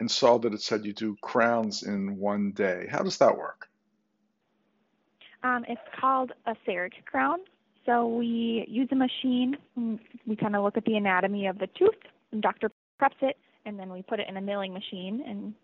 and 0.00 0.10
saw 0.10 0.38
that 0.38 0.54
it 0.54 0.62
said 0.62 0.84
you 0.84 0.92
do 0.92 1.16
crowns 1.22 1.82
in 1.82 2.18
one 2.18 2.52
day. 2.52 2.86
How 2.90 3.02
does 3.02 3.18
that 3.18 3.36
work? 3.36 3.68
Um, 5.42 5.64
it's 5.68 5.80
called 6.00 6.32
a 6.46 6.54
CEREC 6.66 7.04
crown. 7.04 7.38
So 7.84 8.06
we 8.06 8.64
use 8.68 8.88
a 8.92 8.96
machine. 8.96 9.56
We 10.26 10.36
kind 10.36 10.54
of 10.54 10.62
look 10.62 10.76
at 10.76 10.84
the 10.84 10.96
anatomy 10.96 11.46
of 11.46 11.58
the 11.58 11.68
tooth. 11.78 11.94
And 12.30 12.40
doctor 12.40 12.70
preps 13.00 13.22
it, 13.22 13.36
and 13.66 13.78
then 13.78 13.90
we 13.90 14.02
put 14.02 14.20
it 14.20 14.28
in 14.28 14.36
a 14.36 14.40
milling 14.40 14.72
machine. 14.72 15.22
And 15.26 15.54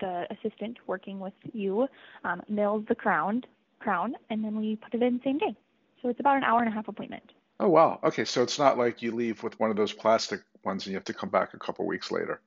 the 0.00 0.26
assistant 0.30 0.78
working 0.86 1.18
with 1.18 1.32
you 1.52 1.88
um, 2.24 2.42
mills 2.48 2.84
the 2.88 2.94
crown, 2.94 3.42
crown, 3.80 4.14
and 4.30 4.44
then 4.44 4.56
we 4.56 4.76
put 4.76 4.94
it 4.94 5.02
in 5.02 5.14
the 5.14 5.20
same 5.24 5.38
day. 5.38 5.56
So 6.02 6.08
it's 6.08 6.20
about 6.20 6.36
an 6.36 6.44
hour 6.44 6.58
and 6.58 6.68
a 6.68 6.72
half 6.72 6.88
appointment. 6.88 7.32
Oh 7.60 7.68
wow. 7.68 8.00
Okay, 8.02 8.24
so 8.24 8.42
it's 8.42 8.58
not 8.58 8.76
like 8.76 9.02
you 9.02 9.14
leave 9.14 9.42
with 9.42 9.58
one 9.60 9.70
of 9.70 9.76
those 9.76 9.92
plastic 9.92 10.40
ones 10.64 10.84
and 10.84 10.92
you 10.92 10.96
have 10.96 11.04
to 11.04 11.14
come 11.14 11.28
back 11.28 11.54
a 11.54 11.58
couple 11.58 11.86
weeks 11.86 12.10
later. 12.10 12.40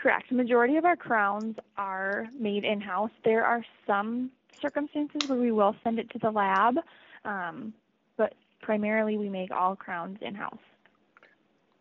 Correct. 0.00 0.28
The 0.30 0.36
majority 0.36 0.76
of 0.76 0.84
our 0.84 0.96
crowns 0.96 1.56
are 1.76 2.28
made 2.38 2.64
in 2.64 2.80
house. 2.80 3.10
There 3.24 3.44
are 3.44 3.64
some 3.86 4.30
circumstances 4.60 5.28
where 5.28 5.38
we 5.38 5.52
will 5.52 5.74
send 5.84 5.98
it 5.98 6.08
to 6.10 6.18
the 6.18 6.30
lab, 6.30 6.76
um, 7.24 7.74
but 8.16 8.34
primarily 8.62 9.16
we 9.16 9.28
make 9.28 9.50
all 9.50 9.76
crowns 9.76 10.18
in 10.20 10.34
house. 10.34 10.58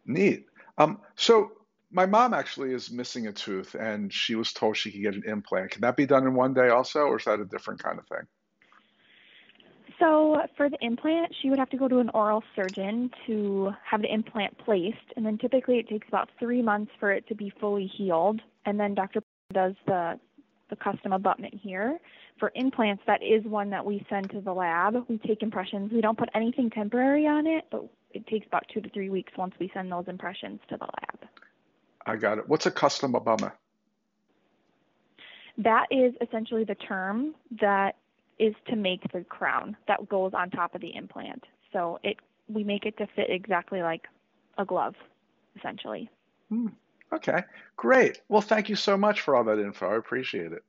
Neat. 0.05 0.45
Um, 0.77 0.99
so 1.15 1.51
my 1.91 2.05
mom 2.05 2.33
actually 2.33 2.73
is 2.73 2.91
missing 2.91 3.27
a 3.27 3.31
tooth 3.31 3.75
and 3.75 4.11
she 4.11 4.35
was 4.35 4.51
told 4.51 4.75
she 4.75 4.91
could 4.91 5.01
get 5.01 5.13
an 5.15 5.23
implant. 5.25 5.71
Can 5.71 5.81
that 5.81 5.95
be 5.95 6.05
done 6.05 6.25
in 6.25 6.33
one 6.33 6.53
day 6.53 6.69
also, 6.69 7.01
or 7.01 7.17
is 7.17 7.25
that 7.25 7.39
a 7.39 7.45
different 7.45 7.81
kind 7.81 7.99
of 7.99 8.07
thing? 8.07 8.27
So 9.99 10.37
for 10.55 10.69
the 10.69 10.77
implant, 10.81 11.33
she 11.41 11.49
would 11.49 11.57
have 11.57 11.69
to 11.71 11.77
go 11.77 11.87
to 11.87 11.99
an 11.99 12.09
oral 12.13 12.43
surgeon 12.55 13.09
to 13.25 13.71
have 13.83 14.01
the 14.01 14.13
implant 14.13 14.57
placed, 14.59 14.97
and 15.15 15.25
then 15.25 15.37
typically 15.37 15.79
it 15.79 15.89
takes 15.89 16.07
about 16.07 16.29
three 16.39 16.61
months 16.61 16.91
for 16.99 17.11
it 17.11 17.27
to 17.29 17.35
be 17.35 17.51
fully 17.59 17.89
healed. 17.97 18.39
And 18.65 18.79
then 18.79 18.93
Dr. 18.93 19.21
does 19.53 19.73
the 19.85 20.19
the 20.69 20.75
custom 20.75 21.13
abutment 21.13 21.53
here. 21.53 21.97
For 22.39 22.51
implants, 22.55 23.01
that 23.07 23.23
is 23.23 23.43
one 23.45 23.69
that 23.69 23.85
we 23.85 24.05
send 24.09 24.29
to 24.31 24.41
the 24.41 24.51
lab. 24.51 24.95
We 25.07 25.17
take 25.17 25.41
impressions. 25.41 25.91
We 25.93 26.01
don't 26.01 26.17
put 26.17 26.29
anything 26.35 26.69
temporary 26.69 27.25
on 27.25 27.47
it, 27.47 27.65
but 27.71 27.87
it 28.11 28.27
takes 28.27 28.45
about 28.45 28.65
two 28.73 28.81
to 28.81 28.89
three 28.89 29.09
weeks 29.09 29.31
once 29.37 29.53
we 29.59 29.71
send 29.73 29.91
those 29.91 30.05
impressions 30.07 30.59
to 30.69 30.77
the 30.77 30.85
lab. 30.85 31.29
I 32.05 32.15
got 32.17 32.37
it. 32.37 32.47
What's 32.47 32.65
a 32.65 32.71
custom 32.71 33.15
abutment? 33.15 33.53
That 35.57 35.87
is 35.89 36.13
essentially 36.21 36.63
the 36.63 36.75
term 36.75 37.33
that 37.61 37.95
is 38.39 38.53
to 38.67 38.75
make 38.75 39.01
the 39.11 39.21
crown 39.21 39.75
that 39.87 40.07
goes 40.09 40.31
on 40.33 40.49
top 40.49 40.75
of 40.75 40.81
the 40.81 40.95
implant. 40.95 41.43
So 41.73 41.99
it 42.03 42.17
we 42.47 42.63
make 42.63 42.85
it 42.85 42.97
to 42.97 43.07
fit 43.15 43.29
exactly 43.29 43.81
like 43.81 44.03
a 44.57 44.65
glove, 44.65 44.95
essentially. 45.57 46.09
Hmm. 46.49 46.67
Okay, 47.11 47.43
great. 47.75 48.21
Well, 48.27 48.41
thank 48.41 48.69
you 48.69 48.75
so 48.75 48.97
much 48.97 49.21
for 49.21 49.35
all 49.35 49.45
that 49.45 49.59
info. 49.59 49.89
I 49.89 49.97
appreciate 49.97 50.51
it. 50.51 50.63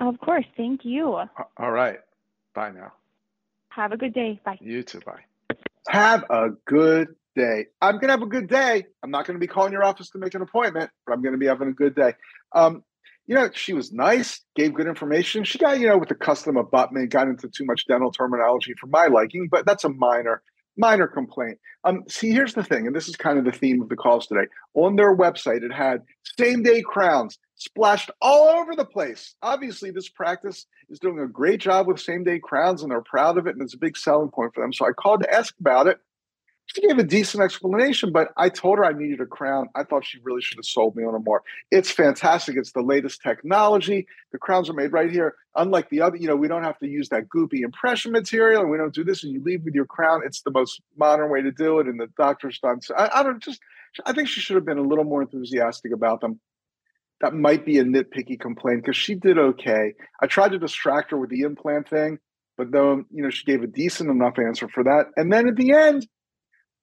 Of 0.00 0.18
course. 0.20 0.44
Thank 0.56 0.84
you. 0.84 1.14
All 1.14 1.70
right. 1.70 1.98
Bye 2.54 2.70
now. 2.70 2.92
Have 3.68 3.92
a 3.92 3.96
good 3.96 4.14
day. 4.14 4.40
Bye. 4.44 4.58
You 4.60 4.82
too. 4.82 5.00
Bye. 5.00 5.20
Have 5.88 6.24
a 6.30 6.50
good 6.64 7.14
day. 7.36 7.66
I'm 7.80 7.94
going 7.94 8.08
to 8.08 8.12
have 8.12 8.22
a 8.22 8.26
good 8.26 8.48
day. 8.48 8.86
I'm 9.02 9.10
not 9.10 9.26
going 9.26 9.36
to 9.36 9.40
be 9.40 9.46
calling 9.46 9.72
your 9.72 9.84
office 9.84 10.10
to 10.10 10.18
make 10.18 10.34
an 10.34 10.42
appointment, 10.42 10.90
but 11.06 11.12
I'm 11.12 11.22
going 11.22 11.32
to 11.32 11.38
be 11.38 11.46
having 11.46 11.68
a 11.68 11.72
good 11.72 11.94
day. 11.94 12.14
Um, 12.52 12.82
you 13.28 13.34
know, 13.34 13.50
she 13.52 13.74
was 13.74 13.92
nice, 13.92 14.40
gave 14.56 14.72
good 14.72 14.86
information. 14.86 15.44
She 15.44 15.58
got, 15.58 15.78
you 15.78 15.86
know, 15.86 15.98
with 15.98 16.08
the 16.08 16.14
custom 16.14 16.56
abutment, 16.56 17.10
got 17.10 17.28
into 17.28 17.46
too 17.48 17.66
much 17.66 17.86
dental 17.86 18.10
terminology 18.10 18.72
for 18.80 18.86
my 18.86 19.06
liking, 19.06 19.48
but 19.50 19.66
that's 19.66 19.84
a 19.84 19.90
minor, 19.90 20.42
minor 20.78 21.06
complaint. 21.06 21.58
Um, 21.84 22.04
see, 22.08 22.30
here's 22.30 22.54
the 22.54 22.64
thing, 22.64 22.86
and 22.86 22.96
this 22.96 23.06
is 23.06 23.16
kind 23.16 23.38
of 23.38 23.44
the 23.44 23.52
theme 23.52 23.82
of 23.82 23.90
the 23.90 23.96
calls 23.96 24.26
today. 24.26 24.46
On 24.72 24.96
their 24.96 25.14
website, 25.14 25.62
it 25.62 25.72
had 25.72 26.02
same 26.40 26.62
day 26.62 26.80
crowns 26.80 27.38
splashed 27.56 28.10
all 28.22 28.48
over 28.48 28.74
the 28.74 28.86
place. 28.86 29.34
Obviously, 29.42 29.90
this 29.90 30.08
practice 30.08 30.64
is 30.88 30.98
doing 30.98 31.18
a 31.18 31.28
great 31.28 31.60
job 31.60 31.86
with 31.86 32.00
same 32.00 32.24
day 32.24 32.40
crowns, 32.42 32.82
and 32.82 32.90
they're 32.90 33.02
proud 33.02 33.36
of 33.36 33.46
it, 33.46 33.54
and 33.54 33.62
it's 33.62 33.74
a 33.74 33.78
big 33.78 33.98
selling 33.98 34.30
point 34.30 34.54
for 34.54 34.64
them. 34.64 34.72
So 34.72 34.86
I 34.86 34.92
called 34.92 35.22
to 35.22 35.34
ask 35.34 35.54
about 35.60 35.86
it. 35.86 35.98
She 36.74 36.86
gave 36.86 36.98
a 36.98 37.04
decent 37.04 37.42
explanation, 37.42 38.12
but 38.12 38.28
I 38.36 38.50
told 38.50 38.76
her 38.76 38.84
I 38.84 38.92
needed 38.92 39.22
a 39.22 39.26
crown. 39.26 39.68
I 39.74 39.84
thought 39.84 40.04
she 40.04 40.18
really 40.22 40.42
should 40.42 40.58
have 40.58 40.66
sold 40.66 40.96
me 40.96 41.02
on 41.02 41.14
a 41.14 41.18
more. 41.18 41.42
It's 41.70 41.90
fantastic. 41.90 42.56
It's 42.58 42.72
the 42.72 42.82
latest 42.82 43.22
technology. 43.22 44.06
The 44.32 44.38
crowns 44.38 44.68
are 44.68 44.74
made 44.74 44.92
right 44.92 45.10
here. 45.10 45.34
Unlike 45.56 45.88
the 45.88 46.02
other, 46.02 46.16
you 46.16 46.28
know, 46.28 46.36
we 46.36 46.46
don't 46.46 46.64
have 46.64 46.78
to 46.80 46.86
use 46.86 47.08
that 47.08 47.28
goopy 47.34 47.62
impression 47.62 48.12
material 48.12 48.60
and 48.60 48.70
we 48.70 48.76
don't 48.76 48.94
do 48.94 49.02
this 49.02 49.24
and 49.24 49.32
you 49.32 49.42
leave 49.42 49.64
with 49.64 49.74
your 49.74 49.86
crown. 49.86 50.20
It's 50.26 50.42
the 50.42 50.50
most 50.50 50.82
modern 50.98 51.30
way 51.30 51.40
to 51.40 51.50
do 51.50 51.78
it. 51.80 51.86
And 51.86 51.98
the 51.98 52.08
doctor's 52.18 52.58
done. 52.58 52.82
So 52.82 52.94
I, 52.94 53.20
I 53.20 53.22
don't 53.22 53.42
just, 53.42 53.60
I 54.04 54.12
think 54.12 54.28
she 54.28 54.42
should 54.42 54.56
have 54.56 54.66
been 54.66 54.78
a 54.78 54.82
little 54.82 55.04
more 55.04 55.22
enthusiastic 55.22 55.92
about 55.94 56.20
them. 56.20 56.38
That 57.22 57.32
might 57.32 57.64
be 57.64 57.78
a 57.78 57.84
nitpicky 57.84 58.38
complaint 58.38 58.82
because 58.82 58.96
she 58.96 59.14
did 59.14 59.38
okay. 59.38 59.94
I 60.20 60.26
tried 60.26 60.52
to 60.52 60.58
distract 60.58 61.12
her 61.12 61.16
with 61.16 61.30
the 61.30 61.40
implant 61.40 61.88
thing, 61.88 62.18
but 62.58 62.70
though, 62.72 63.04
you 63.10 63.22
know, 63.22 63.30
she 63.30 63.46
gave 63.46 63.62
a 63.62 63.66
decent 63.66 64.10
enough 64.10 64.38
answer 64.38 64.68
for 64.68 64.84
that. 64.84 65.06
And 65.16 65.32
then 65.32 65.48
at 65.48 65.56
the 65.56 65.72
end, 65.72 66.06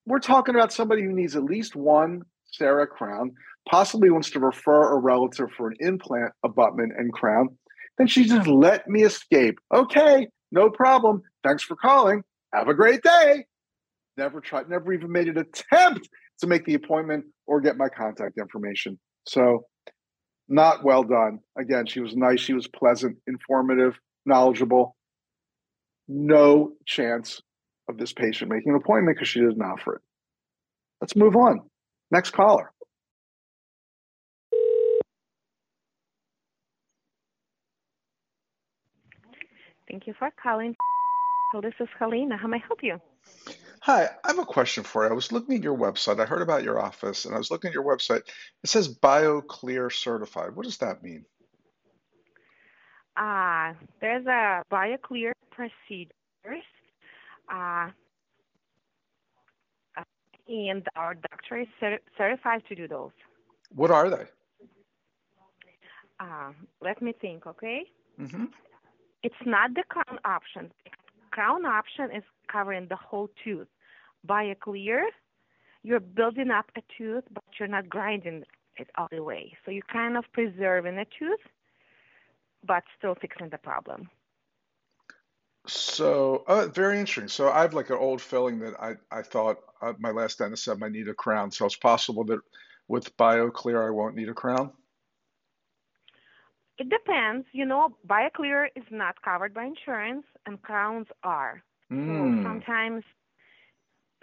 we're 0.06 0.20
talking 0.20 0.56
about 0.56 0.74
somebody 0.74 1.04
who 1.04 1.14
needs 1.14 1.36
at 1.36 1.44
least 1.44 1.76
one 1.76 2.22
CEREC 2.60 2.90
crown, 2.90 3.32
possibly 3.70 4.10
wants 4.10 4.30
to 4.32 4.40
refer 4.40 4.96
a 4.96 5.00
relative 5.00 5.50
for 5.58 5.68
an 5.68 5.76
implant 5.80 6.32
abutment 6.44 6.94
and 6.98 7.12
crown, 7.12 7.50
then 7.98 8.08
she 8.08 8.26
just 8.26 8.48
let 8.48 8.88
me 8.88 9.04
escape. 9.04 9.58
Okay, 9.74 10.28
no 10.52 10.70
problem. 10.70 11.22
Thanks 11.44 11.64
for 11.64 11.76
calling. 11.76 12.24
Have 12.54 12.68
a 12.68 12.74
great 12.74 13.02
day. 13.02 13.46
Never 14.18 14.40
tried, 14.40 14.70
never 14.70 14.94
even 14.94 15.12
made 15.12 15.28
an 15.28 15.38
attempt 15.38 16.08
to 16.40 16.48
make 16.48 16.66
the 16.66 16.74
appointment 16.74 17.26
or 17.48 17.62
get 17.62 17.78
my 17.78 17.90
contact 17.90 18.38
information. 18.38 19.00
So, 19.28 19.66
not 20.48 20.84
well 20.84 21.04
done. 21.04 21.40
Again, 21.58 21.86
she 21.88 22.00
was 22.00 22.16
nice, 22.16 22.40
she 22.40 22.54
was 22.54 22.68
pleasant, 22.68 23.18
informative, 23.28 23.98
knowledgeable. 24.26 24.96
No 26.08 26.74
chance 26.86 27.42
of 27.88 27.98
this 27.98 28.14
patient 28.14 28.52
making 28.52 28.72
an 28.72 28.78
appointment 28.78 29.18
because 29.18 29.28
she 29.28 29.40
didn't 29.40 29.62
offer 29.62 29.96
it. 29.96 30.02
Let's 31.02 31.16
move 31.16 31.36
on. 31.36 31.62
Next 32.12 32.32
caller. 32.32 32.72
Thank 39.90 40.08
you 40.08 40.14
for 40.18 40.32
calling. 40.42 40.76
So 41.52 41.62
this 41.62 41.74
is 41.80 41.88
Helena. 42.00 42.38
How 42.38 42.48
may 42.48 42.58
I 42.58 42.64
help 42.68 42.82
you? 42.82 43.00
Hi, 43.82 44.10
I 44.24 44.30
have 44.30 44.40
a 44.40 44.46
question 44.46 44.84
for 44.84 45.04
you. 45.04 45.12
I 45.12 45.14
was 45.14 45.32
looking 45.32 45.56
at 45.56 45.64
your 45.64 45.78
website. 45.78 46.20
I 46.20 46.26
heard 46.26 46.42
about 46.42 46.64
your 46.64 46.80
office 46.80 47.26
and 47.26 47.36
I 47.36 47.38
was 47.38 47.52
looking 47.52 47.68
at 47.68 47.74
your 47.74 47.84
website. 47.84 48.24
It 48.64 48.70
says 48.70 48.98
BioClear 48.98 49.94
certified. 49.94 50.56
What 50.56 50.66
does 50.66 50.80
that 50.80 51.04
mean? 51.04 51.24
Uh, 53.16 53.74
there's 54.02 54.26
a 54.26 54.64
BioClear 54.72 55.34
procedures 55.52 56.64
and 60.48 60.88
our 60.96 61.16
doctor 61.16 61.58
is 61.62 61.68
cert- 61.82 62.00
certified 62.18 62.62
to 62.70 62.76
do 62.76 62.88
those. 62.88 63.12
What 63.74 63.92
are 63.92 64.10
they? 64.10 64.26
Uh, 66.20 66.52
let 66.82 67.02
me 67.02 67.14
think, 67.20 67.46
okay? 67.46 67.84
Mm-hmm. 68.20 68.46
It's 69.24 69.36
not 69.46 69.74
the 69.74 69.84
crown 69.90 70.20
option. 70.24 70.72
Crown 71.32 71.66
option 71.66 72.06
is 72.16 72.24
covering 72.52 72.88
the 72.90 72.96
whole 72.96 73.30
tooth. 73.44 73.68
BioClear, 74.28 75.02
you're 75.84 76.00
building 76.00 76.52
up 76.52 76.66
a 76.78 76.82
tooth, 76.98 77.24
but 77.32 77.44
you're 77.60 77.68
not 77.68 77.90
grinding 77.90 78.44
it 78.78 78.90
all 78.98 79.08
the 79.12 79.24
way. 79.24 79.54
So 79.66 79.72
you're 79.72 79.84
kind 79.92 80.18
of 80.18 80.24
preserving 80.32 80.98
a 80.98 81.06
tooth, 81.06 81.40
but 82.66 82.84
still 82.98 83.16
fixing 83.20 83.50
the 83.50 83.58
problem. 83.58 84.10
So, 85.68 86.44
uh, 86.48 86.68
very 86.68 87.00
interesting. 87.00 87.28
So, 87.28 87.50
I 87.50 87.62
have 87.62 87.74
like 87.74 87.90
an 87.90 87.98
old 87.98 88.22
filling 88.22 88.60
that 88.60 88.74
I, 88.80 88.96
I 89.12 89.22
thought 89.22 89.58
uh, 89.82 89.94
my 90.00 90.12
last 90.12 90.38
dentist 90.38 90.64
said 90.64 90.82
I 90.82 90.90
need 90.90 91.08
a 91.08 91.14
crown. 91.14 91.52
So, 91.52 91.66
it's 91.66 91.76
possible 91.76 92.24
that 92.26 92.40
with 92.88 93.16
BioClear 93.18 93.88
I 93.88 93.90
won't 93.90 94.16
need 94.16 94.30
a 94.30 94.34
crown? 94.34 94.72
It 96.78 96.90
depends. 96.90 97.48
You 97.52 97.66
know, 97.66 97.96
BioClear 98.08 98.68
is 98.76 98.84
not 98.92 99.22
covered 99.22 99.54
by 99.54 99.66
insurance, 99.66 100.26
and 100.46 100.62
crowns 100.62 101.08
are. 101.24 101.64
Mm. 101.92 102.44
So 102.44 102.44
sometimes, 102.44 103.04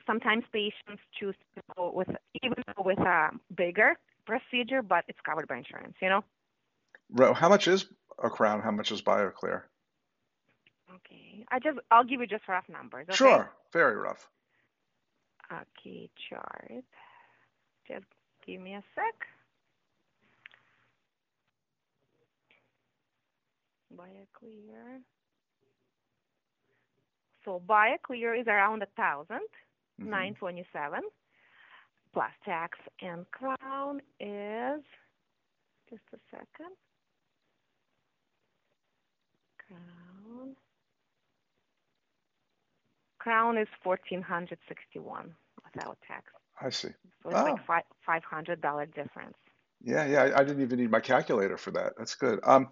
sometimes 0.06 0.44
patients 0.52 1.02
choose 1.18 1.34
to 1.54 1.62
go 1.76 1.92
with 1.94 2.08
even 2.42 2.62
with 2.78 2.98
a 2.98 3.30
bigger 3.56 3.98
procedure, 4.26 4.82
but 4.82 5.04
it's 5.08 5.18
covered 5.24 5.48
by 5.48 5.58
insurance. 5.58 5.94
You 6.00 6.10
know. 6.10 7.32
How 7.34 7.48
much 7.48 7.68
is 7.68 7.86
a 8.22 8.30
crown? 8.30 8.60
How 8.60 8.70
much 8.70 8.92
is 8.92 9.02
BioClear? 9.02 9.62
Okay. 10.94 11.44
I 11.50 11.58
just 11.58 11.78
I'll 11.90 12.04
give 12.04 12.20
you 12.20 12.26
just 12.26 12.46
rough 12.48 12.68
numbers. 12.68 13.06
Okay? 13.08 13.16
Sure. 13.16 13.50
Very 13.72 13.96
rough. 13.96 14.28
Okay, 15.50 16.08
chart. 16.28 16.84
Just 17.86 18.06
give 18.46 18.60
me 18.60 18.74
a 18.74 18.82
sec. 18.94 19.26
BioClear. 23.96 25.00
So 27.44 27.60
BioClear 27.68 28.40
is 28.40 28.46
around 28.46 28.82
a 28.82 28.86
thousand, 28.96 29.46
Mhm. 30.00 30.06
nine 30.08 30.34
twenty-seven, 30.34 31.00
plus 32.12 32.32
tax 32.44 32.78
and 33.00 33.30
crown 33.30 34.00
is 34.20 34.82
just 35.90 36.02
a 36.14 36.18
second. 36.30 36.76
Crown. 39.58 40.11
Crown 43.22 43.56
is 43.56 43.68
fourteen 43.84 44.20
hundred 44.20 44.58
sixty-one 44.68 45.32
without 45.64 45.96
tax. 46.08 46.24
I 46.60 46.70
see. 46.70 46.88
So 47.22 47.30
it's 47.30 47.38
Oh. 47.38 47.44
like 47.44 47.84
five 48.04 48.24
hundred 48.24 48.60
dollar 48.60 48.86
difference. 48.86 49.36
Yeah, 49.80 50.06
yeah. 50.06 50.22
I, 50.22 50.40
I 50.40 50.44
didn't 50.44 50.62
even 50.62 50.80
need 50.80 50.90
my 50.90 51.00
calculator 51.00 51.56
for 51.56 51.70
that. 51.72 51.92
That's 51.96 52.16
good. 52.16 52.40
Um, 52.42 52.68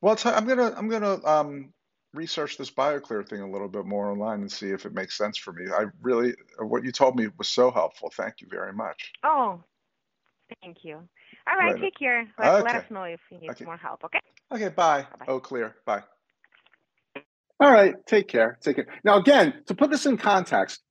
well, 0.00 0.16
i 0.24 0.30
I'm 0.32 0.46
gonna 0.46 0.72
I'm 0.74 0.88
gonna 0.88 1.22
um 1.26 1.72
research 2.14 2.56
this 2.56 2.70
BioClear 2.70 3.28
thing 3.28 3.40
a 3.40 3.50
little 3.50 3.68
bit 3.68 3.84
more 3.84 4.10
online 4.10 4.40
and 4.40 4.50
see 4.50 4.70
if 4.70 4.86
it 4.86 4.94
makes 4.94 5.18
sense 5.18 5.36
for 5.36 5.52
me. 5.52 5.66
I 5.70 5.86
really 6.00 6.34
what 6.58 6.84
you 6.84 6.92
told 6.92 7.16
me 7.16 7.28
was 7.36 7.48
so 7.48 7.70
helpful. 7.70 8.10
Thank 8.16 8.40
you 8.40 8.48
very 8.50 8.72
much. 8.72 9.12
Oh, 9.22 9.62
thank 10.62 10.78
you. 10.82 10.96
All 11.46 11.58
right, 11.58 11.78
take 11.78 11.98
care. 11.98 12.26
Let, 12.38 12.64
let 12.64 12.76
us 12.76 12.90
know 12.90 13.02
if 13.04 13.20
you 13.30 13.38
need 13.38 13.50
Okay. 13.50 13.64
more 13.66 13.76
help. 13.76 14.04
Okay. 14.04 14.20
Okay. 14.50 14.68
Bye-bye. 14.68 15.06
Oh, 15.28 15.40
clear. 15.40 15.74
Bye. 15.84 16.04
All 17.60 17.70
right, 17.70 17.94
take 18.06 18.28
care. 18.28 18.58
Take 18.62 18.76
care. 18.76 18.86
Now, 19.04 19.18
again, 19.18 19.54
to 19.66 19.74
put 19.74 19.90
this 19.90 20.06
in 20.06 20.16
context, 20.16 20.82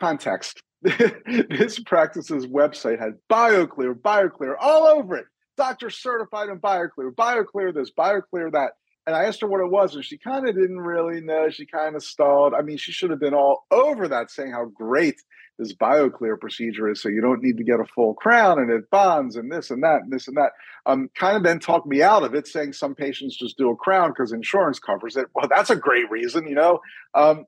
context, 0.00 0.62
this 0.82 1.78
practice's 1.80 2.46
website 2.46 2.98
had 2.98 3.14
BioClear, 3.30 3.94
BioClear 3.94 4.54
all 4.58 4.86
over 4.86 5.16
it. 5.16 5.26
Doctor 5.56 5.90
certified 5.90 6.48
in 6.48 6.58
BioClear, 6.58 7.14
BioClear 7.14 7.74
this, 7.74 7.90
BioClear 7.92 8.52
that. 8.52 8.72
And 9.10 9.16
I 9.16 9.24
asked 9.24 9.40
her 9.40 9.48
what 9.48 9.60
it 9.60 9.72
was, 9.72 9.96
and 9.96 10.04
she 10.04 10.18
kind 10.18 10.48
of 10.48 10.54
didn't 10.54 10.78
really 10.78 11.20
know. 11.20 11.50
She 11.50 11.66
kind 11.66 11.96
of 11.96 12.04
stalled. 12.04 12.54
I 12.54 12.62
mean, 12.62 12.76
she 12.76 12.92
should 12.92 13.10
have 13.10 13.18
been 13.18 13.34
all 13.34 13.66
over 13.72 14.06
that, 14.06 14.30
saying 14.30 14.52
how 14.52 14.66
great 14.66 15.20
this 15.58 15.74
BioClear 15.74 16.38
procedure 16.38 16.88
is. 16.88 17.02
So 17.02 17.08
you 17.08 17.20
don't 17.20 17.42
need 17.42 17.56
to 17.56 17.64
get 17.64 17.80
a 17.80 17.84
full 17.86 18.14
crown, 18.14 18.60
and 18.60 18.70
it 18.70 18.88
bonds, 18.88 19.34
and 19.34 19.50
this 19.50 19.72
and 19.72 19.82
that, 19.82 20.02
and 20.02 20.12
this 20.12 20.28
and 20.28 20.36
that. 20.36 20.52
Um, 20.86 21.10
kind 21.16 21.36
of 21.36 21.42
then 21.42 21.58
talked 21.58 21.88
me 21.88 22.04
out 22.04 22.22
of 22.22 22.36
it, 22.36 22.46
saying 22.46 22.74
some 22.74 22.94
patients 22.94 23.36
just 23.36 23.58
do 23.58 23.70
a 23.70 23.74
crown 23.74 24.10
because 24.10 24.30
insurance 24.30 24.78
covers 24.78 25.16
it. 25.16 25.26
Well, 25.34 25.48
that's 25.50 25.70
a 25.70 25.76
great 25.76 26.08
reason, 26.08 26.46
you 26.46 26.54
know. 26.54 26.78
Um, 27.12 27.46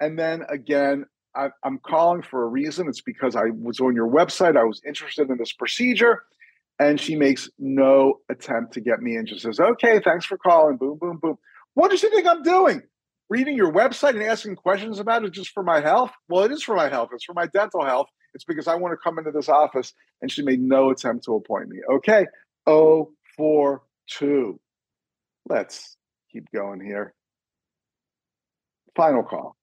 and 0.00 0.18
then 0.18 0.42
again, 0.48 1.06
I, 1.36 1.50
I'm 1.62 1.78
calling 1.78 2.22
for 2.22 2.42
a 2.42 2.48
reason. 2.48 2.88
It's 2.88 3.02
because 3.02 3.36
I 3.36 3.50
was 3.56 3.78
on 3.78 3.94
your 3.94 4.08
website. 4.08 4.56
I 4.56 4.64
was 4.64 4.82
interested 4.84 5.30
in 5.30 5.38
this 5.38 5.52
procedure. 5.52 6.24
And 6.78 7.00
she 7.00 7.14
makes 7.14 7.48
no 7.58 8.20
attempt 8.28 8.74
to 8.74 8.80
get 8.80 9.00
me 9.00 9.16
in. 9.16 9.26
Just 9.26 9.42
says, 9.42 9.60
okay, 9.60 10.00
thanks 10.00 10.26
for 10.26 10.36
calling. 10.36 10.76
Boom, 10.76 10.98
boom, 11.00 11.18
boom. 11.22 11.36
What 11.74 11.90
does 11.90 12.00
she 12.00 12.10
think 12.10 12.26
I'm 12.26 12.42
doing? 12.42 12.82
Reading 13.30 13.56
your 13.56 13.72
website 13.72 14.10
and 14.10 14.22
asking 14.22 14.56
questions 14.56 14.98
about 14.98 15.24
it 15.24 15.32
just 15.32 15.50
for 15.50 15.62
my 15.62 15.80
health? 15.80 16.10
Well, 16.28 16.44
it 16.44 16.52
is 16.52 16.62
for 16.62 16.74
my 16.74 16.88
health. 16.88 17.10
It's 17.12 17.24
for 17.24 17.32
my 17.32 17.46
dental 17.46 17.84
health. 17.84 18.08
It's 18.34 18.44
because 18.44 18.66
I 18.66 18.74
want 18.74 18.92
to 18.92 18.98
come 19.02 19.18
into 19.18 19.30
this 19.30 19.48
office. 19.48 19.92
And 20.20 20.30
she 20.30 20.42
made 20.42 20.60
no 20.60 20.90
attempt 20.90 21.24
to 21.24 21.34
appoint 21.34 21.68
me. 21.68 21.78
Okay. 21.90 22.26
Oh, 22.66 23.12
four, 23.36 23.82
two. 24.08 24.58
Let's 25.48 25.96
keep 26.32 26.50
going 26.52 26.80
here. 26.80 27.14
Final 28.96 29.22
call. 29.22 29.56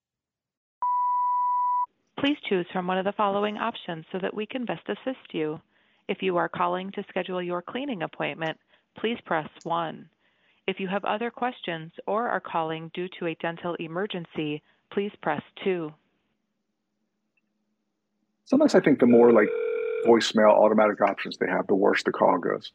Please 2.18 2.36
choose 2.48 2.66
from 2.72 2.86
one 2.86 2.98
of 2.98 3.04
the 3.04 3.12
following 3.12 3.56
options 3.56 4.04
so 4.12 4.18
that 4.20 4.34
we 4.34 4.46
can 4.46 4.64
best 4.64 4.88
assist 4.88 5.32
you. 5.32 5.60
If 6.08 6.22
you 6.22 6.36
are 6.36 6.48
calling 6.48 6.90
to 6.92 7.04
schedule 7.08 7.42
your 7.42 7.62
cleaning 7.62 8.02
appointment, 8.02 8.58
please 8.98 9.18
press 9.24 9.48
1. 9.62 10.08
If 10.66 10.78
you 10.80 10.88
have 10.88 11.04
other 11.04 11.30
questions 11.30 11.92
or 12.06 12.28
are 12.28 12.40
calling 12.40 12.90
due 12.94 13.08
to 13.18 13.26
a 13.26 13.34
dental 13.36 13.74
emergency, 13.76 14.62
please 14.92 15.12
press 15.22 15.42
2. 15.64 15.92
Sometimes 18.44 18.74
I 18.74 18.80
think 18.80 18.98
the 19.00 19.06
more 19.06 19.32
like 19.32 19.48
voicemail 20.06 20.50
automatic 20.50 21.00
options 21.00 21.38
they 21.38 21.48
have, 21.48 21.66
the 21.68 21.74
worse 21.74 22.02
the 22.02 22.12
call 22.12 22.38
goes. 22.38 22.72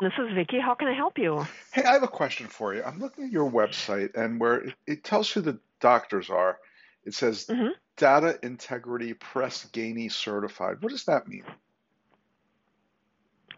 This 0.00 0.12
is 0.18 0.34
Vicki. 0.34 0.58
How 0.60 0.74
can 0.74 0.88
I 0.88 0.94
help 0.94 1.16
you? 1.18 1.46
Hey, 1.72 1.84
I 1.84 1.92
have 1.92 2.02
a 2.02 2.08
question 2.08 2.46
for 2.46 2.74
you. 2.74 2.82
I'm 2.82 2.98
looking 2.98 3.24
at 3.24 3.30
your 3.30 3.50
website, 3.50 4.14
and 4.16 4.40
where 4.40 4.56
it, 4.56 4.74
it 4.86 5.04
tells 5.04 5.30
who 5.30 5.40
the 5.40 5.58
doctors 5.80 6.30
are, 6.30 6.58
it 7.04 7.14
says 7.14 7.46
Mhm. 7.46 7.70
Data 7.96 8.38
Integrity 8.42 9.14
Press 9.14 9.68
Ganey 9.72 10.10
Certified. 10.10 10.76
What 10.80 10.90
does 10.90 11.04
that 11.04 11.28
mean? 11.28 11.44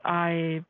I 0.04 0.62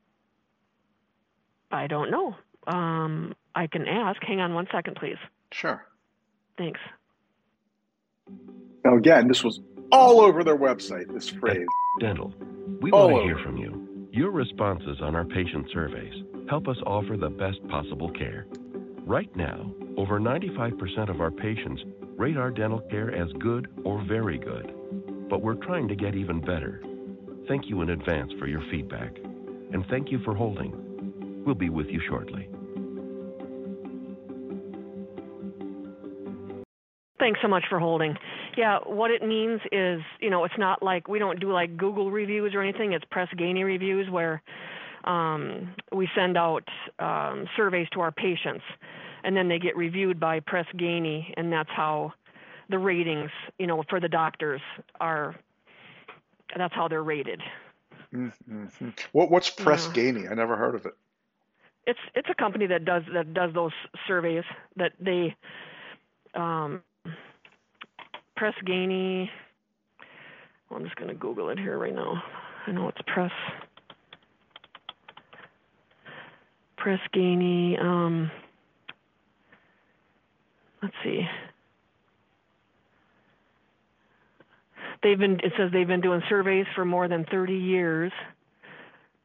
I 1.70 1.86
don't 1.86 2.10
know. 2.10 2.34
Um, 2.66 3.34
I 3.54 3.66
can 3.66 3.86
ask. 3.86 4.22
Hang 4.22 4.40
on 4.40 4.54
one 4.54 4.66
second, 4.72 4.96
please. 4.96 5.16
Sure. 5.52 5.84
Thanks. 6.58 6.80
Now, 8.84 8.96
again, 8.96 9.28
this 9.28 9.44
was 9.44 9.60
all 9.92 10.20
over 10.20 10.42
their 10.42 10.56
website, 10.56 11.12
this 11.12 11.28
phrase. 11.28 11.66
Dental. 12.00 12.32
We 12.80 12.90
All 12.90 13.10
want 13.10 13.12
to 13.12 13.16
over. 13.18 13.24
hear 13.36 13.44
from 13.44 13.56
you. 13.56 14.08
Your 14.12 14.30
responses 14.30 14.98
on 15.02 15.14
our 15.14 15.24
patient 15.24 15.66
surveys 15.72 16.14
help 16.48 16.68
us 16.68 16.76
offer 16.86 17.16
the 17.16 17.28
best 17.30 17.66
possible 17.68 18.10
care. 18.10 18.46
Right 19.04 19.34
now, 19.36 19.70
over 19.96 20.20
95% 20.20 21.10
of 21.10 21.20
our 21.20 21.30
patients 21.30 21.82
rate 22.16 22.36
our 22.36 22.50
dental 22.50 22.80
care 22.90 23.14
as 23.14 23.30
good 23.40 23.68
or 23.84 24.04
very 24.06 24.38
good. 24.38 24.74
But 25.28 25.42
we're 25.42 25.54
trying 25.54 25.88
to 25.88 25.96
get 25.96 26.14
even 26.14 26.40
better. 26.40 26.82
Thank 27.48 27.68
you 27.68 27.82
in 27.82 27.90
advance 27.90 28.32
for 28.38 28.46
your 28.46 28.62
feedback. 28.70 29.16
And 29.72 29.84
thank 29.90 30.10
you 30.10 30.20
for 30.24 30.34
holding. 30.34 31.42
We'll 31.44 31.54
be 31.54 31.70
with 31.70 31.86
you 31.86 32.00
shortly. 32.08 32.48
Thanks 37.18 37.40
so 37.42 37.48
much 37.48 37.64
for 37.68 37.78
holding. 37.78 38.14
Yeah, 38.56 38.78
what 38.86 39.10
it 39.10 39.22
means 39.22 39.60
is, 39.72 40.00
you 40.20 40.30
know, 40.30 40.44
it's 40.44 40.58
not 40.58 40.82
like 40.82 41.08
we 41.08 41.18
don't 41.18 41.40
do 41.40 41.52
like 41.52 41.76
Google 41.76 42.10
reviews 42.10 42.54
or 42.54 42.62
anything. 42.62 42.92
It's 42.92 43.04
Press 43.10 43.28
Ganey 43.36 43.64
reviews 43.64 44.08
where 44.10 44.42
um, 45.04 45.74
we 45.92 46.08
send 46.14 46.36
out 46.36 46.64
um, 46.98 47.46
surveys 47.56 47.88
to 47.92 48.00
our 48.00 48.12
patients, 48.12 48.64
and 49.26 49.36
then 49.36 49.48
they 49.48 49.60
get 49.60 49.76
reviewed 49.76 50.20
by 50.20 50.40
Press 50.40 50.66
Ganey, 50.76 51.34
and 51.36 51.52
that's 51.52 51.70
how 51.76 52.14
the 52.70 52.78
ratings, 52.78 53.30
you 53.58 53.66
know, 53.68 53.84
for 53.90 54.00
the 54.00 54.08
doctors 54.08 54.62
are. 55.00 55.36
That's 56.56 56.74
how 56.74 56.88
they're 56.88 57.04
rated. 57.04 57.42
Mm-hmm. 58.14 58.90
What, 59.12 59.30
what's 59.30 59.50
Press 59.50 59.86
Yeah. 59.86 59.92
Ganey? 59.92 60.30
I 60.30 60.34
never 60.34 60.56
heard 60.56 60.74
of 60.76 60.86
it. 60.86 60.94
it's 61.86 61.98
it's 62.14 62.28
a 62.30 62.34
company 62.34 62.66
that 62.66 62.84
does 62.84 63.02
that 63.14 63.34
does 63.34 63.52
those 63.54 63.72
surveys 64.06 64.44
that 64.76 64.92
they 65.00 65.34
um 66.34 66.82
press 68.36 68.54
Ganey 68.66 69.28
I'm 70.70 70.84
just 70.84 70.96
gonna 70.96 71.14
Google 71.14 71.48
it 71.50 71.58
here 71.58 71.78
right 71.78 71.94
now. 71.94 72.22
I 72.66 72.72
know 72.72 72.88
it's 72.88 73.00
press 73.06 73.32
press 76.76 77.00
Ganey, 77.14 77.80
um 77.80 78.30
let's 80.82 80.94
see. 81.02 81.26
They've 85.02 85.18
been 85.18 85.40
it 85.40 85.52
says 85.56 85.70
they've 85.72 85.86
been 85.86 86.00
doing 86.00 86.22
surveys 86.28 86.66
for 86.74 86.84
more 86.84 87.06
than 87.08 87.24
thirty 87.24 87.56
years. 87.56 88.12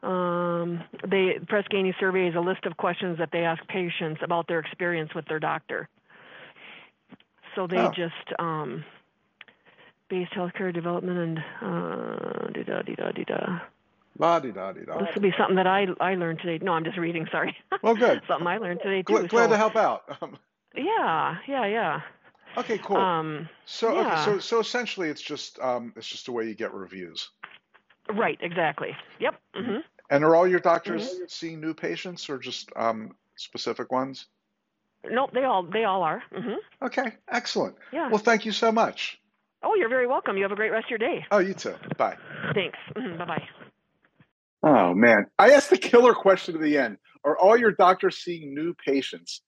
Um, 0.03 0.83
they 1.07 1.39
Press 1.47 1.65
Ganey 1.71 1.93
survey 1.99 2.27
is 2.27 2.35
a 2.35 2.39
list 2.39 2.65
of 2.65 2.75
questions 2.77 3.19
that 3.19 3.29
they 3.31 3.43
ask 3.45 3.65
patients 3.67 4.21
about 4.23 4.47
their 4.47 4.59
experience 4.59 5.13
with 5.15 5.25
their 5.25 5.39
doctor. 5.39 5.87
So 7.55 7.67
they 7.67 7.77
Oh. 7.77 7.91
just 7.91 8.39
um, 8.39 8.83
based 10.09 10.31
healthcare 10.33 10.73
development 10.73 11.17
and 11.19 11.37
uh, 11.61 12.47
da 12.51 12.63
da 12.63 12.81
da 12.81 13.11
da 13.11 13.23
da. 13.23 13.59
La 14.19 14.39
di 14.39 14.51
da 14.51 14.73
di 14.73 14.83
da. 14.85 14.97
This 14.99 15.09
would 15.15 15.21
be 15.23 15.33
something 15.37 15.55
that 15.55 15.67
I 15.67 15.87
I 16.01 16.15
learned 16.15 16.39
today. 16.39 16.63
No, 16.63 16.73
I'm 16.73 16.83
just 16.83 16.97
reading. 16.97 17.27
Sorry. 17.31 17.55
Well, 17.81 17.95
good. 17.95 18.21
something 18.27 18.47
I 18.47 18.57
learned 18.57 18.81
today 18.83 19.03
too. 19.03 19.13
Glad, 19.13 19.29
glad 19.29 19.45
so- 19.45 19.51
to 19.51 19.57
help 19.57 19.75
out. 19.75 20.03
Yeah, 20.75 21.37
yeah, 21.47 21.65
yeah. 21.65 22.01
okay, 22.57 22.77
cool. 22.77 22.97
Um, 22.97 23.49
so, 23.65 23.89
okay, 23.89 24.15
so, 24.23 24.39
so 24.39 24.59
essentially, 24.59 25.09
it's 25.09 25.21
just, 25.21 25.59
um, 25.59 25.93
it's 25.95 26.07
just 26.07 26.27
a 26.27 26.31
way 26.31 26.45
you 26.47 26.55
get 26.55 26.73
reviews. 26.73 27.29
right, 28.13 28.37
exactly. 28.41 28.95
Yep. 29.19 29.39
hmm 29.55 29.77
And 30.09 30.23
are 30.23 30.35
all 30.35 30.47
your 30.47 30.59
doctors 30.59 31.03
Mm-hmm. 31.03 31.23
seeing 31.27 31.61
new 31.61 31.73
patients, 31.73 32.29
or 32.29 32.37
just 32.37 32.69
um, 32.75 33.15
specific 33.37 33.91
ones? 33.91 34.27
Nope, 35.09 35.31
they 35.33 35.43
all 35.43 35.63
they 35.63 35.83
all 35.83 36.03
are. 36.03 36.21
hmm 36.31 36.59
Okay, 36.83 37.13
excellent. 37.29 37.75
Yeah. 37.91 38.09
Well, 38.09 38.17
thank 38.19 38.45
you 38.45 38.51
so 38.51 38.71
much. 38.71 39.19
Oh, 39.63 39.75
you're 39.75 39.89
very 39.89 40.07
welcome. 40.07 40.37
You 40.37 40.43
have 40.43 40.51
a 40.51 40.55
great 40.55 40.71
rest 40.71 40.85
of 40.85 40.89
your 40.91 40.99
day. 40.99 41.25
Oh, 41.31 41.37
you 41.39 41.53
too. 41.53 41.75
Bye. 41.97 42.17
Thanks. 42.53 42.77
hmm 42.95 43.17
Bye 43.17 43.25
bye. 43.25 43.43
Oh 44.63 44.93
man, 44.93 45.25
I 45.39 45.51
asked 45.51 45.69
the 45.71 45.77
killer 45.77 46.13
question 46.13 46.55
at 46.55 46.61
the 46.61 46.77
end. 46.77 46.97
Are 47.23 47.37
all 47.37 47.57
your 47.57 47.71
doctors 47.71 48.17
seeing 48.17 48.53
new 48.53 48.73
patients? 48.85 49.41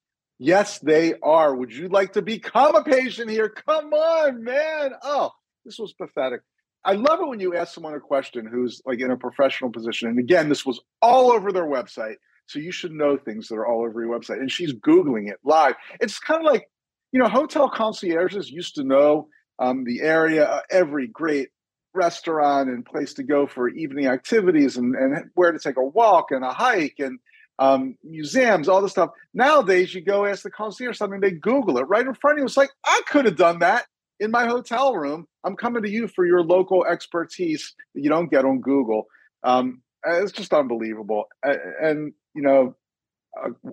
Yes, 0.44 0.80
they 0.80 1.14
are. 1.24 1.56
Would 1.56 1.72
you 1.72 1.88
like 1.88 2.12
to 2.14 2.22
become 2.22 2.76
a 2.76 2.84
patient 2.84 3.30
here? 3.30 3.48
Come 3.48 3.94
on, 3.94 4.44
man. 4.44 4.92
Oh, 5.02 5.32
this 5.64 5.80
was 5.80 5.94
pathetic. 5.94 6.42
I 6.84 6.96
love 6.96 7.22
it 7.22 7.30
when 7.30 7.40
you 7.40 7.56
ask 7.56 7.74
someone 7.74 7.94
a 7.94 8.00
question 8.02 8.46
who's 8.46 8.82
like 8.86 9.00
in 9.00 9.10
a 9.10 9.16
professional 9.16 9.72
position. 9.72 10.10
And 10.10 10.20
again, 10.20 10.50
this 10.50 10.66
was 10.66 10.82
all 11.02 11.32
over 11.32 11.54
their 11.54 11.66
website. 11.66 12.16
So 12.48 12.60
you 12.60 12.74
should 12.74 12.92
know 12.92 13.16
things 13.16 13.48
that 13.48 13.56
are 13.56 13.66
all 13.66 13.86
over 13.86 14.04
your 14.04 14.20
website. 14.20 14.40
And 14.40 14.52
she's 14.52 14.74
Googling 14.74 15.30
it 15.30 15.38
live. 15.46 15.76
It's 16.02 16.20
kind 16.20 16.46
of 16.46 16.52
like, 16.52 16.68
you 17.14 17.22
know, 17.22 17.30
hotel 17.30 17.70
concierges 17.70 18.52
used 18.52 18.76
to 18.76 18.84
know 18.84 19.30
um, 19.60 19.86
the 19.86 20.02
area, 20.02 20.44
uh, 20.44 20.60
every 20.70 21.08
great 21.08 21.52
restaurant 21.94 22.68
and 22.68 22.84
place 22.86 23.14
to 23.14 23.24
go 23.24 23.48
for 23.48 23.70
evening 23.70 24.08
activities 24.08 24.76
and, 24.76 24.94
and 24.94 25.30
where 25.36 25.54
to 25.54 25.60
take 25.60 25.78
a 25.78 25.84
walk 25.84 26.32
and 26.32 26.44
a 26.44 26.52
hike 26.52 26.96
and 27.00 27.20
um, 27.64 27.96
museums, 28.04 28.68
all 28.68 28.82
this 28.82 28.92
stuff. 28.92 29.12
Nowadays, 29.34 29.94
you 29.94 30.02
go 30.02 30.26
ask 30.26 30.44
the 30.44 30.52
concierge 30.52 30.98
something, 30.98 31.22
they 31.22 31.32
Google 31.32 31.78
it 31.78 31.88
right 31.88 32.06
in 32.06 32.14
front 32.14 32.38
of 32.38 32.42
you. 32.42 32.46
It's 32.46 32.58
like, 32.58 32.72
I 32.86 33.02
could 33.08 33.26
have 33.26 33.38
done 33.38 33.60
that 33.60 33.86
in 34.20 34.32
my 34.32 34.46
hotel 34.46 34.96
room. 34.96 35.28
I'm 35.46 35.56
coming 35.56 35.84
to 35.84 35.90
you 35.90 36.08
for 36.08 36.26
your 36.26 36.44
local 36.44 36.86
expertise 36.86 37.74
that 37.96 38.02
you 38.02 38.10
don't 38.10 38.30
get 38.30 38.44
on 38.44 38.60
Google. 38.60 39.06
Um, 39.44 39.82
it's 40.06 40.34
just 40.34 40.54
unbelievable. 40.54 41.26
And, 41.44 42.14
you 42.36 42.42
know, 42.42 42.76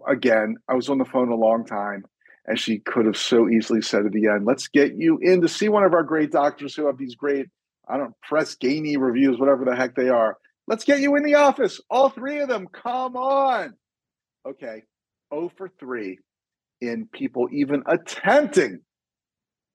again, 0.07 0.57
I 0.69 0.75
was 0.75 0.89
on 0.89 0.99
the 0.99 1.05
phone 1.05 1.31
a 1.31 1.35
long 1.35 1.67
time 1.67 2.05
and 2.47 2.59
she 2.59 2.79
could 2.79 3.07
have 3.07 3.17
so 3.17 3.49
easily 3.49 3.83
said 3.83 4.07
at 4.07 4.13
the 4.13 4.29
end, 4.29 4.47
let's 4.47 4.69
get 4.69 4.95
you 4.97 5.19
in 5.21 5.41
to 5.41 5.49
see 5.49 5.69
one 5.69 5.85
of 5.85 5.95
our 5.95 6.05
great 6.05 6.31
doctors 6.31 6.77
who 6.77 6.87
have 6.87 6.99
these 6.99 7.17
great, 7.17 7.47
I 7.89 7.97
don't 7.97 8.15
press 8.23 8.55
Ganey 8.55 8.97
reviews, 8.99 9.39
whatever 9.39 9.65
the 9.65 9.75
heck 9.75 9.97
they 9.97 10.09
are. 10.09 10.37
Let's 10.67 10.85
get 10.85 11.01
you 11.01 11.17
in 11.17 11.25
the 11.25 11.35
office. 11.35 11.81
All 11.91 12.11
three 12.11 12.39
of 12.39 12.49
them. 12.49 12.69
Come 12.73 13.17
on. 13.17 13.75
Okay. 14.47 14.83
0 15.33 15.51
for 15.57 15.71
3 15.79 16.19
in 16.81 17.09
people 17.13 17.49
even 17.53 17.83
attempting 17.87 18.81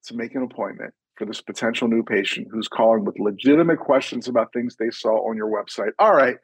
to 0.06 0.15
make 0.15 0.36
an 0.36 0.43
appointment 0.43 0.93
for 1.17 1.25
this 1.25 1.41
potential 1.41 1.88
new 1.88 2.04
patient 2.04 2.47
who's 2.51 2.67
calling 2.67 3.06
with 3.06 3.17
legitimate 3.19 3.80
questions 3.80 4.28
about 4.28 4.51
things 4.51 4.75
they 4.75 4.89
saw 4.89 5.30
on 5.30 5.38
your 5.38 5.49
website. 5.49 5.91
All 5.97 6.13
right. 6.13 6.36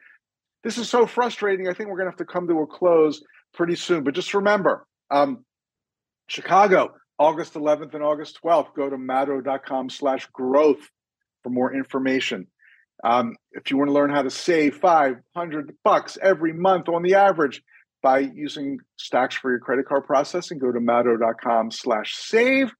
This 0.64 0.78
is 0.78 0.88
so 0.88 1.06
frustrating. 1.06 1.68
I 1.68 1.74
think 1.74 1.88
we're 1.88 1.96
going 1.96 2.06
to 2.06 2.12
have 2.12 2.26
to 2.26 2.32
come 2.32 2.48
to 2.48 2.60
a 2.60 2.66
close 2.66 3.22
pretty 3.52 3.76
soon. 3.76 4.04
But 4.04 4.14
just 4.14 4.32
remember, 4.32 4.86
um, 5.10 5.44
Chicago, 6.28 6.94
August 7.18 7.54
11th 7.54 7.94
and 7.94 8.02
August 8.02 8.38
12th. 8.42 8.74
Go 8.74 8.88
to 8.88 8.96
madow.com 8.96 9.90
slash 9.90 10.26
growth 10.32 10.88
for 11.42 11.50
more 11.50 11.74
information. 11.74 12.46
Um, 13.04 13.36
if 13.52 13.70
you 13.70 13.76
want 13.76 13.88
to 13.88 13.92
learn 13.92 14.10
how 14.10 14.22
to 14.22 14.30
save 14.30 14.76
500 14.76 15.72
bucks 15.84 16.16
every 16.22 16.52
month 16.52 16.88
on 16.88 17.02
the 17.02 17.14
average 17.14 17.62
by 18.02 18.18
using 18.20 18.78
Stax 18.98 19.34
for 19.34 19.50
your 19.50 19.60
credit 19.60 19.86
card 19.86 20.04
processing, 20.04 20.58
go 20.58 20.72
to 20.72 20.80
madow.com 20.80 21.70
slash 21.70 22.14
save. 22.14 22.72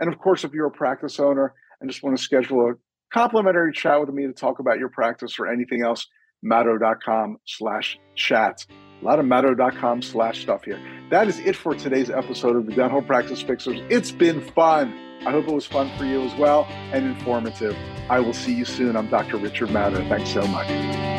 And 0.00 0.12
of 0.12 0.18
course, 0.18 0.44
if 0.44 0.52
you're 0.52 0.66
a 0.66 0.70
practice 0.70 1.18
owner 1.20 1.54
and 1.80 1.90
just 1.90 2.02
want 2.02 2.16
to 2.16 2.22
schedule 2.22 2.70
a 2.70 2.72
complimentary 3.12 3.72
chat 3.72 4.00
with 4.00 4.10
me 4.10 4.26
to 4.26 4.32
talk 4.32 4.58
about 4.58 4.78
your 4.78 4.88
practice 4.88 5.38
or 5.38 5.46
anything 5.46 5.82
else, 5.82 6.06
madow.com 6.44 7.38
slash 7.46 7.98
chat. 8.14 8.66
A 9.00 9.04
lot 9.04 9.18
of 9.18 9.26
madow.com 9.26 10.02
slash 10.02 10.42
stuff 10.42 10.64
here. 10.64 10.80
That 11.10 11.28
is 11.28 11.38
it 11.40 11.54
for 11.54 11.74
today's 11.74 12.10
episode 12.10 12.56
of 12.56 12.66
the 12.66 12.74
Dental 12.74 13.02
Practice 13.02 13.42
Fixers. 13.42 13.80
It's 13.90 14.10
been 14.10 14.40
fun. 14.52 14.98
I 15.26 15.30
hope 15.30 15.48
it 15.48 15.54
was 15.54 15.66
fun 15.66 15.90
for 15.98 16.04
you 16.04 16.22
as 16.22 16.34
well 16.38 16.66
and 16.92 17.04
informative. 17.04 17.76
I 18.08 18.20
will 18.20 18.34
see 18.34 18.54
you 18.54 18.64
soon. 18.64 18.96
I'm 18.96 19.08
Dr. 19.08 19.36
Richard 19.38 19.68
Madow. 19.68 20.08
Thanks 20.08 20.30
so 20.30 20.46
much. 20.46 21.15